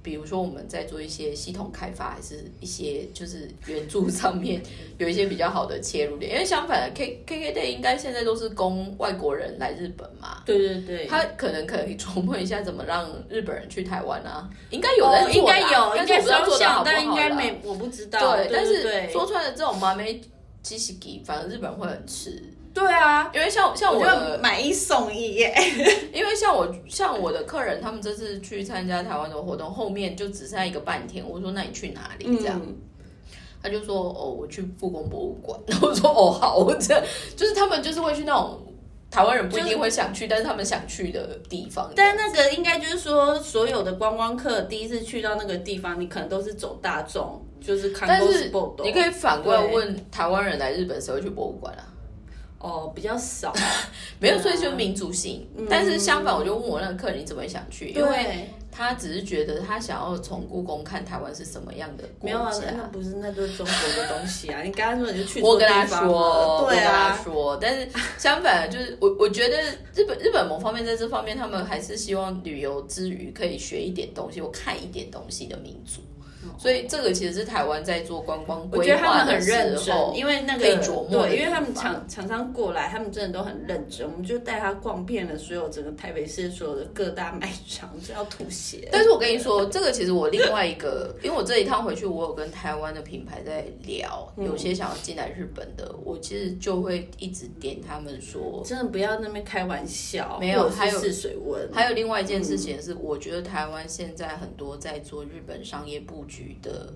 [0.04, 4.62] 比如说我们在做一些系统开发，还是一些就是援助上面
[4.98, 20.20] 有一些比较好的切入点，因为相反的 K K K Day 应该现在都是供外国人来日本嘛，对对对，他可能可以琢磨一下怎么让日本人去台湾啊，应该有哦人应该有，应该有想，做的好不好但应该没，我不知道，对，对，但是说出来的这种麻梅
[20.62, 22.44] 鸡西给，反而日本人会很吃，
[22.74, 25.54] 对啊，因为像像我觉我的得买一送一耶，
[26.12, 31.24] 因为像我像我的客人，他们这次去参加台湾的活动，后面就只剩下一个半天。
[31.28, 32.26] 我说那你去哪里？
[32.40, 32.76] 这样，嗯
[33.62, 35.58] 他就说哦，我去故宫博物馆。
[35.68, 37.02] 然 后我说哦好，我这
[37.38, 38.60] 就是他们就是会去那种
[39.10, 41.90] 台湾人不一定会想去，但是他们想去的地方。
[41.96, 48.52] 但那个应该就是说，所有的观光客第一次去到那个地方，你可能都是走大众，就是看但是
[48.84, 51.88] 你可以反过来对问台湾人来日本谁会去博物馆啊？
[52.64, 53.54] 哦，比较少，
[54.20, 55.46] 没有，对啊所以就民族性。
[55.70, 57.90] 但是相反，我就问我那个客人，你怎么会想去？
[57.90, 62.50] 因为，他只是觉得他想要从故宫看台湾是什么样的国没有啊，
[62.92, 64.62] 不是那都是中国的东西啊！
[64.66, 67.88] 你刚刚说你就去错我跟他说，了对我跟他啊，说，但是
[68.18, 69.62] 相反，就是我我觉得
[69.94, 76.02] 日本日本某方面在这方面，他们还是希望旅游之余可以学一点东西，我看一点东西的民族。
[76.58, 88.88] 所以这个其实是台湾在做观光我觉规划的得他们很认时候真，，因为那个琢磨对，因为他们厂厂商过来，他们真的都很认真，我们就带他逛遍了所有整个台北市所有的各大卖场，就要吐血。
[88.92, 94.46] 但是我跟你说，这个其实我另外一个， 因为我这一趟回去，我有跟台湾的品牌在聊，嗯。
[94.54, 106.94] 有些想要进来日本的，我其实就会一直点他们说，真的不要那边开玩笑，没有还有试水温，还有另外一件事情是，我觉得台湾现在很多在做日本商业布局的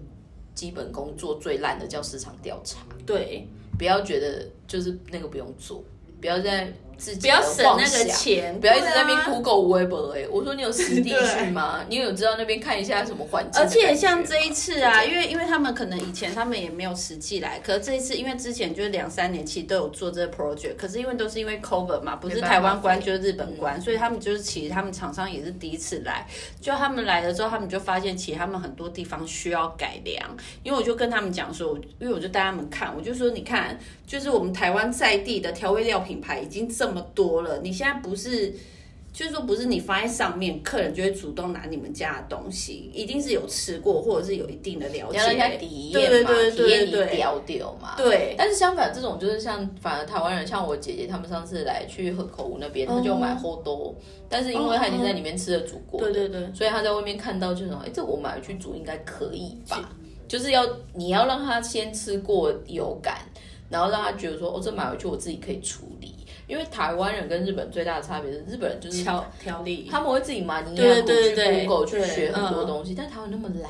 [0.53, 5.83] 基本工作最烂的叫市场调查，对，不要觉得就是那个不用做，
[6.19, 11.27] 不要在自己不要省那个钱，不要一直在那边 Google 微博哎，我说你有实地 对。
[11.27, 11.85] 去吗？
[11.87, 13.67] 你有知道那边看一下什么环境而？
[13.67, 26.25] 且像这一次啊，因为因为他们可能以前他们也没有实际来，可是这一次因为之前就是两三年其实都有做这个 project，可是因为都是因为 cover 嘛，不是台湾关就是日本关，所以他们就是其实他们厂商也是第一次来，
[26.59, 38.53] 就他们来了之后，他们就发现其实他们很多地方需要改良，因为我就跟他们讲说，因为我就带他们看，我就说你看，就是我们台湾在地的调味料品牌已经这么多了，你现在不是。
[39.13, 45.17] 就是说，不是你放在上面，客人就会主动拿你们家的东西，一定是有吃过，或者是有一定的了解。
[45.57, 47.95] 体对验嘛，对对体验你屌屌嘛。
[47.97, 53.95] 对，但是相反，这种就是像反而台湾人，像我姐姐他们上次来去河口湖那边，他就买厚多，
[54.29, 59.89] 但是因为他已经在里面吃了煮过的，对对对，所以他在外面看到这种，哎，这我买回去煮应该可以吧？
[60.27, 60.63] 就是要
[60.93, 63.21] 你要让他先吃过有感，
[63.67, 66.13] 然后让他觉得说，哦，这买回去我自己可以处理。
[66.47, 69.87] 因为台湾人跟日本最大的差别是，日本人就是条条理。
[69.91, 73.69] 他们会自己买营对养股去 Google 去学很多嗯东西，但台湾那么懒。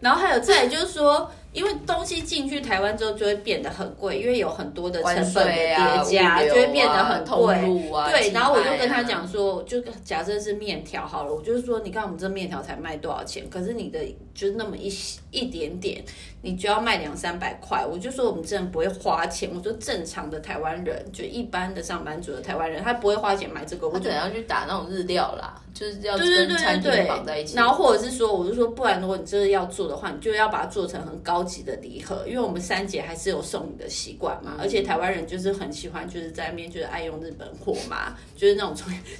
[0.00, 7.54] 然后还有再来就是说，因为东西进去台湾之后就会变得很贵，因为有很多的成本的叠加，就会变得啊很通贵。
[7.92, 13.98] 啊，对，然后我就跟他讲说，就假设是面条好了，我就是说，你看我们这面条才卖多少钱，可是你的
[14.32, 14.88] 就是那么一
[15.32, 16.00] 一点点，
[16.42, 19.50] 你就要卖两三百块，我就说我们真的不会花钱。
[19.52, 27.56] 我说正常的台湾人，就一般的上班族的台湾人，他不会花钱买这个，我就他可能要去打那种日料啦，就是要跟餐对厅绑在一起。
[27.56, 34.56] 然后或者是说，我就说，不然如果你真的要做的话，你就要把它做成很高级的礼盒，因为我们三节还是有送礼的习惯嘛。
[34.60, 38.72] 而且台湾人就是很喜欢，就是在那边就是爱用日本货嘛， 就是那种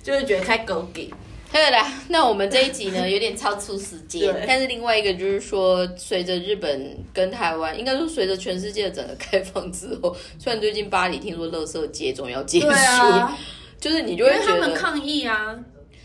[0.05, 1.11] 就是觉得太狗给。
[1.51, 12.67] 对啦，那我们这一集呢有点超出时间对，但是另外一个就是说，随着日本跟台湾，应该说随着全世界的整个开放之后， 虽然最近巴黎听说乐色节总要结束，
[13.81, 14.45] 就是你就会觉得。
[14.45, 15.59] 他们抗议啊，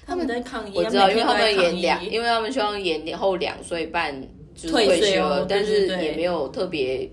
[0.07, 4.15] 他们在抗议，我知道，因为他们延两，因为他们希望延后两岁半
[4.63, 7.09] 就是退退休，但是也没有特别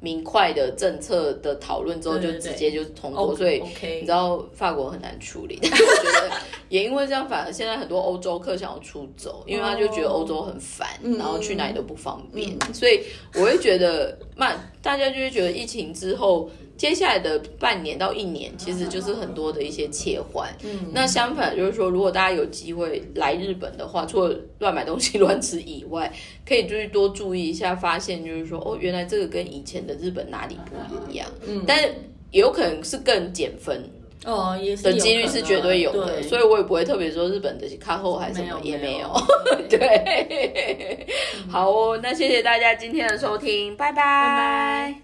[0.00, 5.58] 明快的政策的讨论之后，就直接就通过所以你知道法国很难处理。
[5.62, 6.30] 但是我觉得
[6.68, 13.00] 也因为这样，反而现在很多欧洲客想要出走，因为他就觉得欧洲很烦，嗯然后去哪里都不方便，所以
[13.34, 16.48] 我会觉得，慢大家就会觉得疫情之后。
[16.80, 20.48] 接下来的半年到一年，其实就是很多的一些切换。
[20.64, 26.10] 嗯，那相反就是说，如果大家有机会来日本的话，除了乱买东西、乱吃以外，
[26.48, 31.28] 可以就是多注意一下，发现就是说，哦，原来这个跟以前的日本哪里不一样。
[31.46, 31.94] 嗯，但是
[32.30, 33.84] 也有可能是更减分
[34.24, 39.14] 哦，也是的有几率是绝对有的，所以我也不会特别说日本的卡后还是什么也没有。
[39.68, 41.06] 对，对，
[41.50, 43.96] 好哦，那谢谢大家今天的收听，拜拜。
[43.96, 44.94] 拜拜。